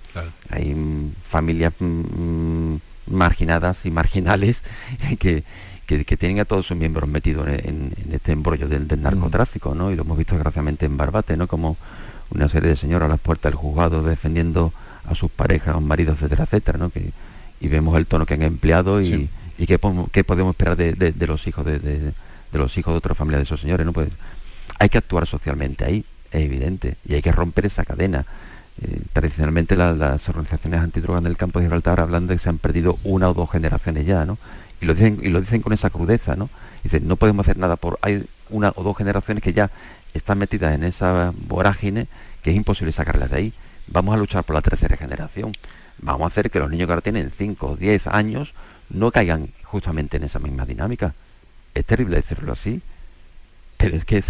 [0.49, 4.61] Hay mm, familias mm, mm, marginadas y marginales
[5.19, 5.43] que,
[5.87, 9.91] que, tienen a todos sus miembros metidos en, este embrollo del, narcotráfico, ¿no?
[9.91, 11.47] Y lo hemos visto desgraciadamente en Barbate, ¿no?
[11.47, 11.77] Como
[12.29, 14.71] una serie de señoras a las puertas del juzgado defendiendo
[15.05, 16.89] a sus parejas, a sus maridos, etcétera, etcétera, ¿no?
[16.89, 17.11] Que,
[17.59, 20.09] y vemos el tono que han empleado y, y qué, podemos
[20.51, 22.13] esperar de, los hijos de, de,
[22.51, 23.93] los hijos de otra familia de esos señores, ¿no?
[23.93, 24.09] Pues
[24.79, 28.25] hay que actuar socialmente ahí es evidente, y hay que romper esa cadena.
[28.81, 32.57] Eh, tradicionalmente las organizaciones antidrogas en el campo de Gibraltar hablan de que se han
[32.57, 34.37] perdido una o dos generaciones ya, ¿no?
[34.81, 36.49] Y lo dicen, y lo dicen con esa crudeza, ¿no?
[36.83, 37.99] Dicen, no podemos hacer nada por...
[38.01, 39.69] Hay una o dos generaciones que ya
[40.13, 42.07] están metidas en esa vorágine
[42.41, 43.53] que es imposible sacarlas de ahí.
[43.87, 45.53] Vamos a luchar por la tercera generación.
[45.99, 48.53] Vamos a hacer que los niños que ahora tienen 5 o 10 años
[48.89, 51.13] no caigan justamente en esa misma dinámica.
[51.73, 52.81] Es terrible decirlo así,
[53.77, 54.23] pero es que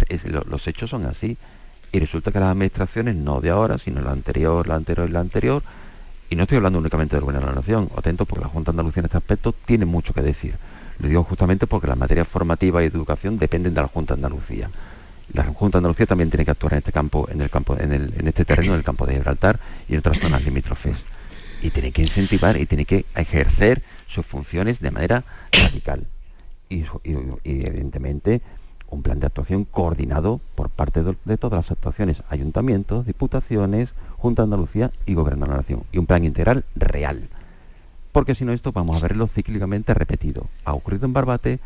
[0.46, 1.36] los hechos son así
[1.94, 5.20] y resulta que las administraciones, no de ahora, sino la anterior, la anterior y la
[5.20, 5.62] anterior,
[6.28, 8.74] Y no estoy hablando únicamente del gobierno de la nación, atento porque la Junta de
[8.74, 10.54] Andalucía en este aspecto tiene mucho que decir.
[10.98, 14.68] Lo digo justamente porque las materias formativas y educación dependen de la Junta de Andalucía.
[15.34, 17.92] La Junta de Andalucía también tiene que actuar en este campo, en el campo, en,
[17.92, 20.96] el, en este terreno, en el campo de Gibraltar y en otras zonas limítrofes.
[21.62, 25.22] Y tiene que incentivar y tiene que ejercer sus funciones de manera
[25.52, 26.04] radical.
[26.68, 26.84] Y,
[27.44, 28.40] evidentemente
[28.94, 34.42] un plan de actuación coordinado por parte de, de todas las actuaciones, ayuntamientos, diputaciones, Junta
[34.42, 35.82] de Andalucía y Gobierno de la Nación.
[35.92, 37.28] Y un plan integral real.
[38.12, 40.46] Porque si no esto vamos a verlo cíclicamente repetido.
[40.64, 41.58] Ha ocurrido en Barbate,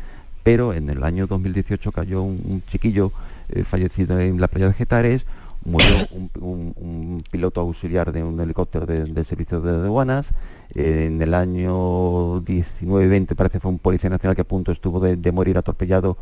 [0.43, 3.11] pero en el año 2018 cayó un, chiquillo
[3.49, 5.25] eh, fallecido en la playa de Getares,
[5.63, 6.07] murió
[6.39, 10.29] un, piloto auxiliar de un helicóptero de- del servicio de aduanas,
[10.73, 15.31] en el año 19-20 parece fue un policía nacional que a punto estuvo de, de
[15.31, 16.17] morir atropellado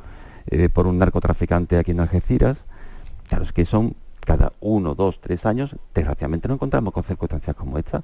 [0.47, 2.57] eh, por un narcotraficante aquí en Algeciras.
[3.29, 3.95] Claro, es que son
[4.25, 8.03] cada uno, dos, tres años, desgraciadamente nos encontramos con circunstancias como esta.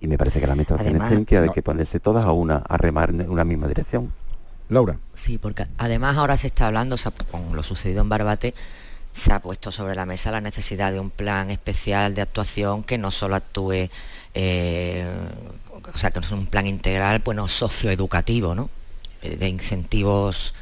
[0.00, 1.52] Y me parece que las administraciones Además, tienen que, hay no.
[1.52, 4.12] que ponerse todas a una, a remar en una misma dirección.
[4.68, 4.96] Laura.
[5.14, 8.54] Sí, porque además ahora se está hablando, o sea, con lo sucedido en Barbate,
[9.12, 12.98] se ha puesto sobre la mesa la necesidad de un plan especial de actuación que
[12.98, 13.88] no solo actúe,
[14.34, 15.06] eh,
[15.92, 18.70] o sea, que no es un plan integral, bueno, socioeducativo, ¿no?
[19.22, 20.54] Eh, De incentivos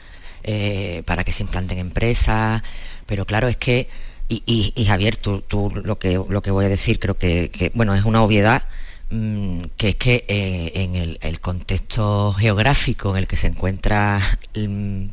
[0.44, 2.62] eh, para que se implanten empresas,
[3.06, 3.88] pero claro, es que,
[4.28, 4.42] y,
[4.76, 8.04] y- Javier, tú, tú lo, que, lo que voy a decir creo que, bueno, es
[8.04, 8.62] una obviedad,
[9.10, 14.20] mm, que es que eh, en el, el contexto geográfico en el que se encuentra
[14.56, 15.04] mm,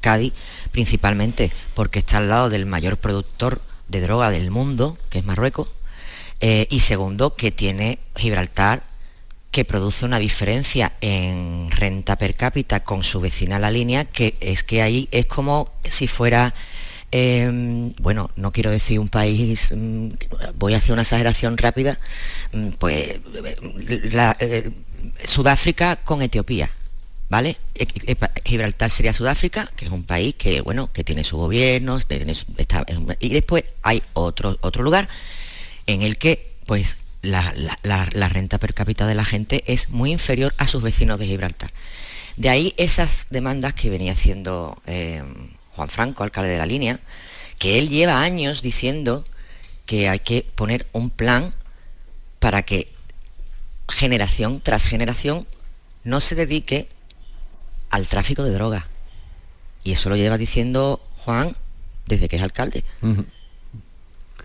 [0.00, 0.32] Cádiz,
[0.72, 5.68] principalmente porque está al lado del mayor productor de droga del mundo, que es Marruecos,
[6.40, 8.82] eh, y segundo, que tiene Gibraltar,
[9.50, 14.62] que produce una diferencia en renta per cápita con su vecina la línea, que es
[14.62, 16.54] que ahí es como si fuera,
[17.10, 20.08] eh, bueno, no quiero decir un país, mm,
[20.54, 21.98] voy a hacer una exageración rápida,
[22.52, 23.18] mm, pues
[24.38, 24.70] eh,
[25.24, 26.70] Sudáfrica con Etiopía.
[27.28, 27.58] ¿Vale?
[27.76, 31.96] E- e- Gibraltar sería Sudáfrica, que es un país que, bueno, que tiene su gobierno,
[33.20, 35.08] y después hay otro, otro lugar
[35.86, 37.52] en el que, pues, la,
[37.82, 41.26] la- la- renta per cápita de la gente es muy inferior a sus vecinos de
[41.26, 41.72] Gibraltar.
[42.36, 45.22] De ahí esas demandas que venía haciendo eh,
[45.74, 47.00] Juan Franco, alcalde de la línea,
[47.58, 49.24] que él lleva años diciendo
[49.86, 51.52] que hay que poner un plan
[52.38, 52.88] para que
[53.88, 55.46] generación tras generación
[56.04, 56.88] no se dedique
[57.90, 58.84] al tráfico de drogas.
[59.84, 61.54] Y eso lo lleva diciendo Juan
[62.06, 62.84] desde que es alcalde.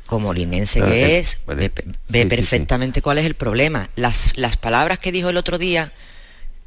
[0.06, 1.70] Como linense Claro, que eh, es, vale.
[1.76, 3.90] ve, ve Sí, sí, perfectamente cuál es el problema.
[3.96, 5.92] Las, las palabras que dijo el otro día,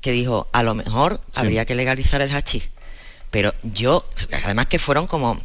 [0.00, 2.68] que dijo, a lo mejor habría que legalizar el hachís.
[3.30, 4.08] Pero yo,
[4.44, 5.40] además que fueron como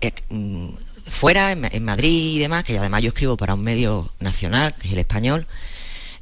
[0.00, 0.68] eh, mm,
[1.08, 4.86] fuera, en, en Madrid y demás, que además yo escribo para un medio nacional, que
[4.88, 5.46] es el español,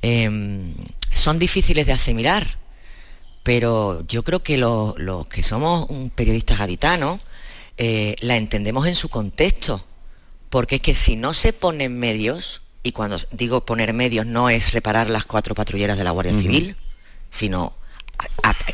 [0.00, 0.74] em,
[1.12, 2.56] son difíciles de asimilar.
[3.42, 7.20] Pero yo creo que lo- los que somos un periodistas gaditanos
[7.78, 9.84] eh, la entendemos en su contexto.
[10.52, 14.72] Porque es que si no se ponen medios, y cuando digo poner medios no es
[14.72, 16.38] reparar las cuatro patrulleras de la Guardia.
[16.38, 16.76] Civil,
[17.30, 17.72] sino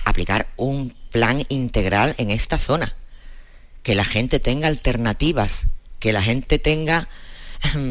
[0.05, 2.97] aplicar un plan integral en esta zona.
[3.85, 5.69] Que la gente tenga alternativas,
[6.01, 7.07] que la gente tenga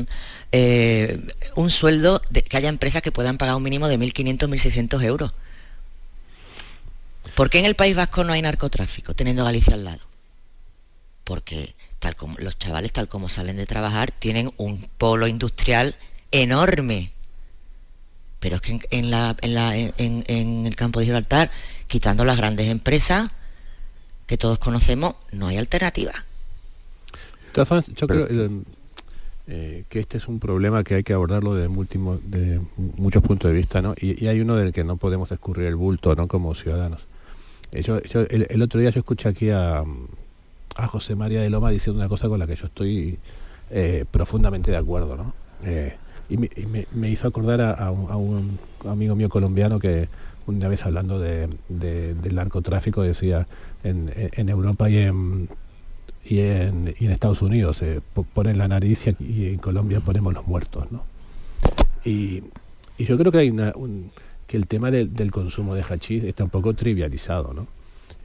[0.51, 1.21] eh,
[1.55, 5.31] un sueldo, de- que haya empresas que puedan pagar un mínimo de 1.500, 1.600 euros.
[7.35, 10.01] ¿Por qué en el País Vasco no hay narcotráfico, teniendo Galicia al lado?
[11.23, 15.95] Porque tal como los chavales, tal como salen de trabajar, tienen un polo industrial
[16.32, 17.12] enorme.
[18.39, 21.50] Pero es que en, en la- en la- en- en- en el campo de Gibraltar,
[21.88, 23.30] quitando las grandes empresas
[24.28, 26.14] que todos conocemos, no hay alternativa.
[27.95, 28.50] Yo creo eh,
[29.48, 32.60] eh, que este es un problema que hay que abordarlo de, múltimo- de
[32.98, 33.95] muchos puntos de vista, ¿no?
[34.00, 36.28] Y, y hay uno del que no podemos escurrir el bulto, ¿no?
[36.28, 37.02] Como ciudadanos.
[37.72, 39.84] Eh, yo- yo- el, el otro día yo escuché aquí a,
[40.78, 43.17] a José María de Loma diciendo una cosa con la que yo estoy
[43.71, 45.34] eh, profundamente de acuerdo, ¿no?
[45.63, 45.95] Eh,
[46.30, 50.07] y me, hizo acordar a, un, amigo mío colombiano que
[50.45, 53.47] una vez hablando de, de- del narcotráfico decía
[53.84, 55.49] en, en- Europa y en,
[56.25, 60.91] y en, Estados Unidos eh, po- ponen la nariz y, en Colombia ponemos los muertos,
[60.91, 61.03] ¿no?
[62.05, 62.43] Y,
[62.99, 64.11] yo creo que hay una, un-
[64.47, 67.67] que el tema del consumo de hachís está un poco trivializado, ¿no?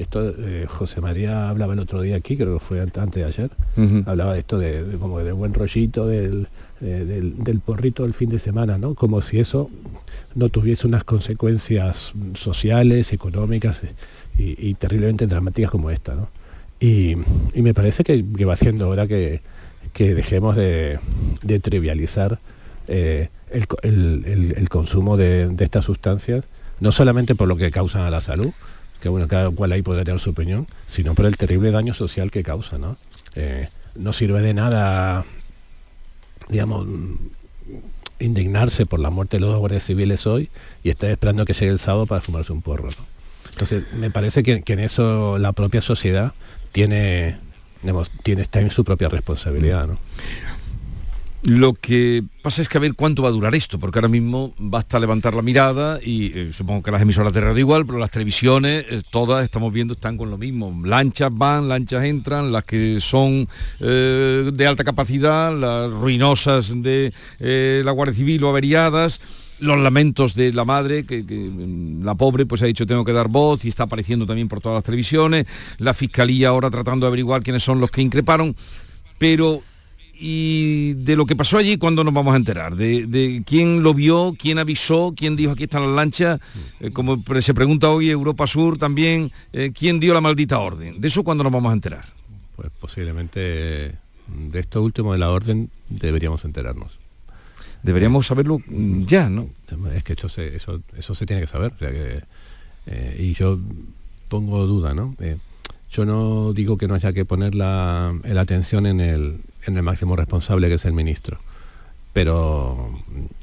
[0.02, 3.24] Esto eh, José María hablaba el otro día aquí, creo que fue ant- antes de
[3.24, 3.50] ayer,
[4.06, 6.48] hablaba de esto de, de como de buen rollito del,
[6.80, 8.94] eh, del, del porrito el fin de semana, ¿no?
[8.94, 9.70] Como si eso
[10.34, 13.92] no tuviese unas consecuencias sociales, económicas eh,
[14.38, 16.28] y, y terriblemente dramáticas como esta, ¿no?
[16.80, 17.12] Y,
[17.54, 19.40] y me parece que, que va siendo hora que,
[19.92, 20.98] que dejemos de,
[21.42, 22.38] de trivializar
[22.88, 23.28] eh,
[23.82, 26.44] el, consumo de, estas sustancias,
[26.80, 28.50] no solamente por lo que causan a la salud,
[29.02, 32.30] que bueno, cada cual ahí podrá tener su opinión, sino por el terrible daño social
[32.30, 32.96] que causa, ¿no?
[33.34, 35.24] Eh, no sirve de nada,
[36.48, 36.86] digamos,
[38.20, 40.50] indignarse por la muerte de los guardias civiles hoy
[40.84, 42.88] y estar esperando que llegue el sábado para fumarse un porro.
[43.50, 46.32] Entonces, me parece que, en eso la propia sociedad
[46.70, 47.38] tiene,
[47.82, 49.88] digamos, tiene, está en su propia responsabilidad.
[49.88, 49.96] ¿no?
[51.44, 54.54] Lo que pasa es que a ver cuánto va a durar esto, porque ahora mismo
[54.58, 58.12] basta levantar la mirada y eh, supongo que las emisoras de radio igual, pero las
[58.12, 60.72] televisiones, eh, todas estamos viendo, están con lo mismo.
[60.84, 63.48] Lanchas van, lanchas entran, las que son
[63.80, 69.20] eh, de alta capacidad, las ruinosas de la Guardia Civil o averiadas
[69.58, 73.28] los lamentos de la madre, que, mm, la pobre pues ha dicho tengo que dar
[73.28, 75.46] voz y está apareciendo también por todas las televisiones,
[75.78, 78.56] la fiscalía ahora tratando de averiguar quiénes son los que increparon,
[79.18, 79.62] pero
[80.24, 82.76] y de lo que pasó allí, ¿cuándo nos vamos a enterar?
[82.76, 86.40] De, quién lo vio, quién avisó, quién dijo aquí están las lanchas,
[86.78, 91.00] eh, como se pregunta hoy Europa Sur también, eh, quién dio la maldita orden.
[91.00, 92.04] ¿De eso cuándo nos vamos a enterar?
[92.54, 96.98] Pues posiblemente de esto último de la orden deberíamos enterarnos.
[97.82, 99.48] Deberíamos saberlo ya, ¿no?
[99.92, 101.72] Es que eso se, eso, eso se tiene que saber.
[102.86, 103.58] Eh, y yo
[104.28, 105.16] pongo duda, ¿no?
[105.90, 110.16] yo no digo que no haya que poner la atención en el, en el máximo
[110.16, 111.38] responsable que es el ministro.
[112.12, 112.90] Pero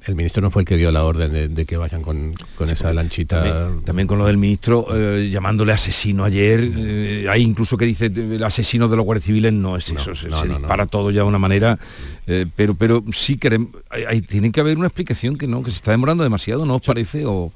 [0.05, 2.35] el ministro no fue el que dio la orden de, que vayan con,
[2.67, 3.71] esa lanchita.
[3.83, 6.71] También, con lo del ministro eh, llamándole asesino ayer.
[6.77, 10.27] Eh, hay incluso que dice el asesino de los guardias civiles no es eso, se,
[10.27, 11.79] dispara todo ya de una manera.
[12.27, 15.77] Eh, pero, pero sí queremos, hay, tiene que haber una explicación que no, que se
[15.77, 17.25] está demorando demasiado, ¿no os parece?
[17.25, 17.51] O...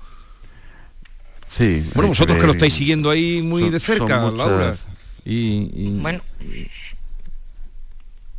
[1.45, 1.85] Sí.
[1.93, 4.75] Bueno, vosotros que, lo estáis siguiendo ahí muy de cerca, Laura.
[5.25, 6.21] Y, Bueno,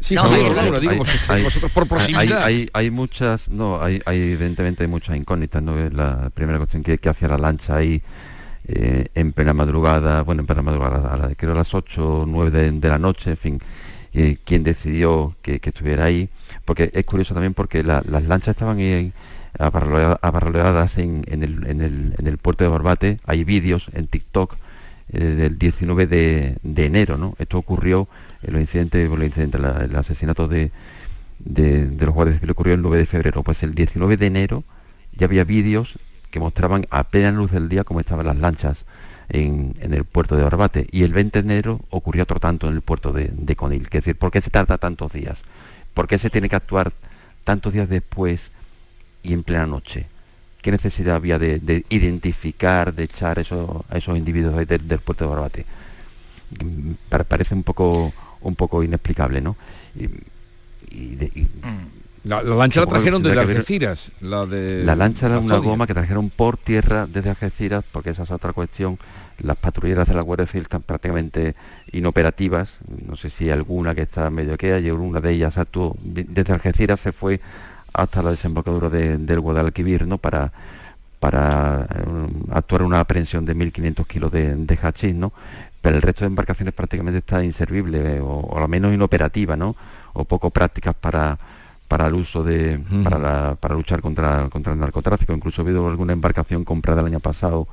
[0.04, 2.44] Sí, hay, vosotros por proximidad.
[2.74, 5.76] Hay, muchas, no, hay, evidentemente muchas incógnitas, ¿no?
[5.88, 8.02] La primera cuestión que, que hacía la lancha ahí
[8.68, 12.26] eh, en plena madrugada, bueno, en plena madrugada, a la, creo a las 8 o
[12.26, 13.60] 9 de, la noche, en fin,
[14.12, 16.28] eh, quién decidió que, estuviera ahí,
[16.66, 19.10] porque es curioso también porque las lanchas estaban ahí
[19.58, 24.56] abarroleadas en, en, el, en, el, en el puerto de Barbate, hay vídeos en TikTok
[25.12, 27.34] eh, del 19 de, enero, ¿no?
[27.38, 28.08] Esto ocurrió
[28.42, 30.70] el incidente, el, incidente el asesinato de,
[31.38, 33.42] de, los guardias civiles ocurrió el 9 de febrero.
[33.42, 34.64] Pues el 19 de enero
[35.16, 35.98] ya había vídeos
[36.30, 38.84] que mostraban a plena luz del día cómo estaban las lanchas
[39.28, 40.86] en, el puerto de Barbate.
[40.90, 43.88] Y el 20 de enero ocurrió otro tanto en el puerto de, Conil.
[43.88, 45.42] Que es decir, ¿por qué se tarda tantos días?
[45.92, 46.92] ¿Por qué se tiene que actuar
[47.44, 48.50] tantos días después
[49.22, 50.06] y en plena noche?
[50.64, 55.66] ¿Qué necesidad había de, identificar, de echar eso, a esos individuos del puerto de Barbate?
[57.28, 59.56] Parece un poco un poco inexplicable, ¿no?
[59.94, 60.14] Y, mm.
[62.24, 64.84] la, lancha la trajeron desde Algeciras, la de...
[64.86, 68.54] La lancha era una goma que trajeron por tierra desde Algeciras, porque esa es otra
[68.54, 68.98] cuestión.
[69.40, 71.56] Las patrulleras de la Guardia Civil están prácticamente
[71.92, 72.78] inoperativas.
[73.06, 77.00] No sé si alguna que está medio que hay, una de ellas actuó desde Algeciras,
[77.00, 77.42] se fue
[77.94, 80.18] hasta la desembocadura del Guadalquivir, ¿no?
[80.18, 80.52] Para
[81.20, 82.04] para eh,
[82.50, 85.32] actuar una aprehensión de 1.500 kilos de, de hachís, ¿no?
[85.84, 89.76] pero el resto de embarcaciones prácticamente está inservible o, al menos inoperativa, ¿no?
[90.14, 91.36] O poco prácticas para,
[91.88, 95.34] para el uso de, para, para, luchar contra, contra el narcotráfico.
[95.34, 97.68] Incluso ha habido alguna embarcación comprada el año pasado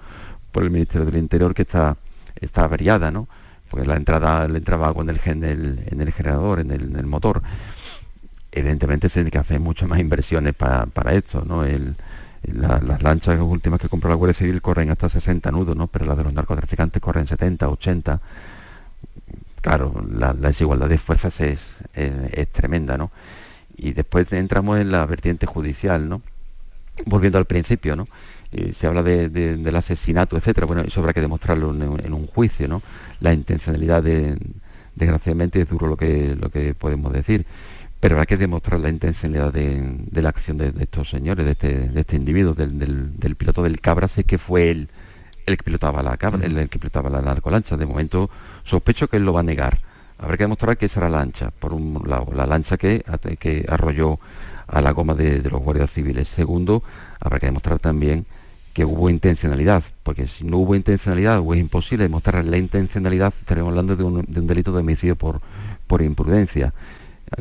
[0.52, 1.96] por el Ministerio del Interior que está,
[2.36, 3.30] está averiada, ¿no?
[3.70, 7.08] Porque la entrada le entraba agua en el, en el, en el generador, en el,
[7.08, 7.42] motor.
[8.52, 11.64] Evidentemente se tiene que hacer muchas más inversiones para, para esto, ¿no?
[11.64, 11.96] El,
[12.44, 15.88] las lanchas últimas que compró la Guardia Civil corren hasta 60 nudos, ¿no?
[15.88, 18.20] Pero las de los narcotraficantes corren 70, 80.
[19.62, 23.12] Claro, la, desigualdad de fuerzas es, es, tremenda, ¿no?
[23.78, 26.22] Y después entramos en la vertiente judicial, ¿no?
[27.06, 28.08] Volviendo al principio, ¿no?
[28.74, 30.68] se habla de, del asesinato, etcétera.
[30.68, 32.82] Bueno, eso habrá que demostrarlo en, un juicio, ¿no?
[33.22, 34.38] La intencionalidad, de,
[34.94, 37.46] desgraciadamente, es duro lo que, lo que podemos decir
[38.02, 42.16] pero hay que demostrar la intencionalidad de, la acción de, estos señores, de este, este
[42.16, 44.90] individuo, del, piloto del Cabra, sé que fue él
[45.46, 47.78] el que pilotaba la cabra, el, que pilotaba la narcolancha.
[47.78, 48.30] De momento
[48.64, 49.80] sospecho que él lo va a negar.
[50.18, 53.04] Habrá que demostrar que esa era la lancha, por un lado, la lancha que,
[53.40, 54.20] que arrolló
[54.68, 56.28] a la goma de, los guardias civiles.
[56.28, 56.82] Segundo,
[57.20, 58.26] habrá que demostrar también
[58.74, 63.70] que hubo intencionalidad, porque si no hubo intencionalidad o es imposible demostrar la intencionalidad, estaremos
[63.70, 65.42] hablando de un, delito de homicidio por,
[65.88, 66.74] por imprudencia.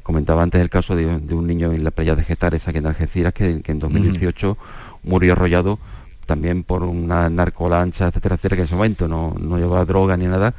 [0.02, 3.34] Comentaba antes el caso de, un niño en la playa de Getares, aquí en Algeciras,
[3.34, 4.56] que, en 2018
[5.02, 5.78] murió arrollado
[6.26, 10.54] también por una narcolancha, etcétera, etcétera, que en ese momento no, llevaba droga ni nada,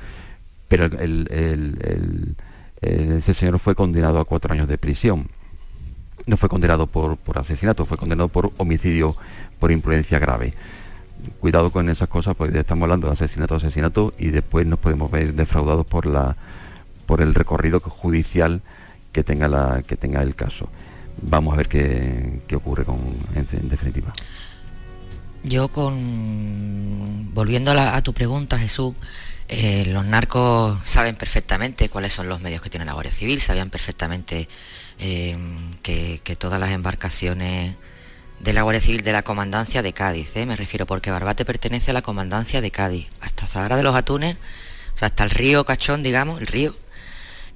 [0.68, 0.90] pero
[2.82, 5.30] ese señor fue condenado a cuatro años de prisión.
[6.28, 9.16] no fue condenado por, por asesinato, fue condenado por homicidio
[9.60, 10.54] por imprudencia grave.
[11.40, 15.34] Cuidado con esas cosas, porque estamos hablando de asesinato, asesinato, y después nos podemos ver
[15.36, 16.36] defraudados por la
[17.06, 18.62] por el recorrido judicial
[19.12, 20.70] que tenga la que tenga el caso.
[21.22, 23.00] Vamos a ver qué, qué ocurre con,
[23.36, 24.14] en, definitiva.
[25.44, 28.94] Yo con volviendo a, tu pregunta, Jesús,
[29.48, 33.70] eh, los narcos saben perfectamente cuáles son los medios que tiene la Guardia Civil, sabían
[33.70, 34.48] perfectamente
[35.00, 35.38] eh,
[35.82, 37.76] que, todas las embarcaciones
[38.40, 41.92] de la Guardia Civil de la Comandancia de Cádiz, eh, me refiero porque Barbate pertenece
[41.92, 44.38] a la Comandancia de Cádiz, hasta Zahara de los Atunes,
[44.94, 46.76] o sea, hasta el río Cachón, digamos, el río,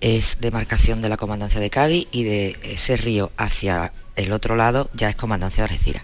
[0.06, 4.88] es demarcación de la Comandancia de Cádiz y de ese río hacia el otro lado
[4.94, 6.04] ya es Comandancia de Algeciras.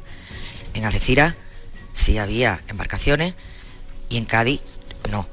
[0.74, 1.36] En Algeciras
[1.94, 3.36] sí había embarcaciones
[4.10, 4.62] y en Cádiz
[5.12, 5.28] no.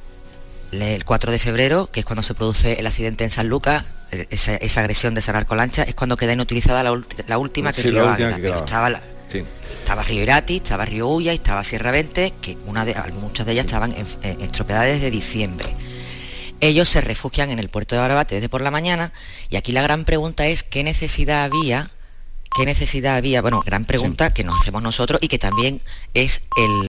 [0.71, 4.27] El 4 de febrero, que es cuando se produce el accidente en San Lucas, eh,
[4.29, 8.13] esa, agresión de esa narcolancha, es cuando queda inutilizada la, última que, Río
[8.55, 9.01] estaba,
[9.33, 13.53] estaba Río Irati, estaba Río Ulla y estaba Sierra Vente, que una de, muchas de
[13.53, 15.75] ellas estaban estropeadas desde diciembre.
[16.61, 19.13] Ellos se refugian en el puerto de Barbate desde por la mañana
[19.49, 21.93] y aquí la gran pregunta es qué necesidad había,
[22.57, 25.81] qué necesidad había, bueno, gran pregunta que nos hacemos nosotros y que también
[26.15, 26.71] es el,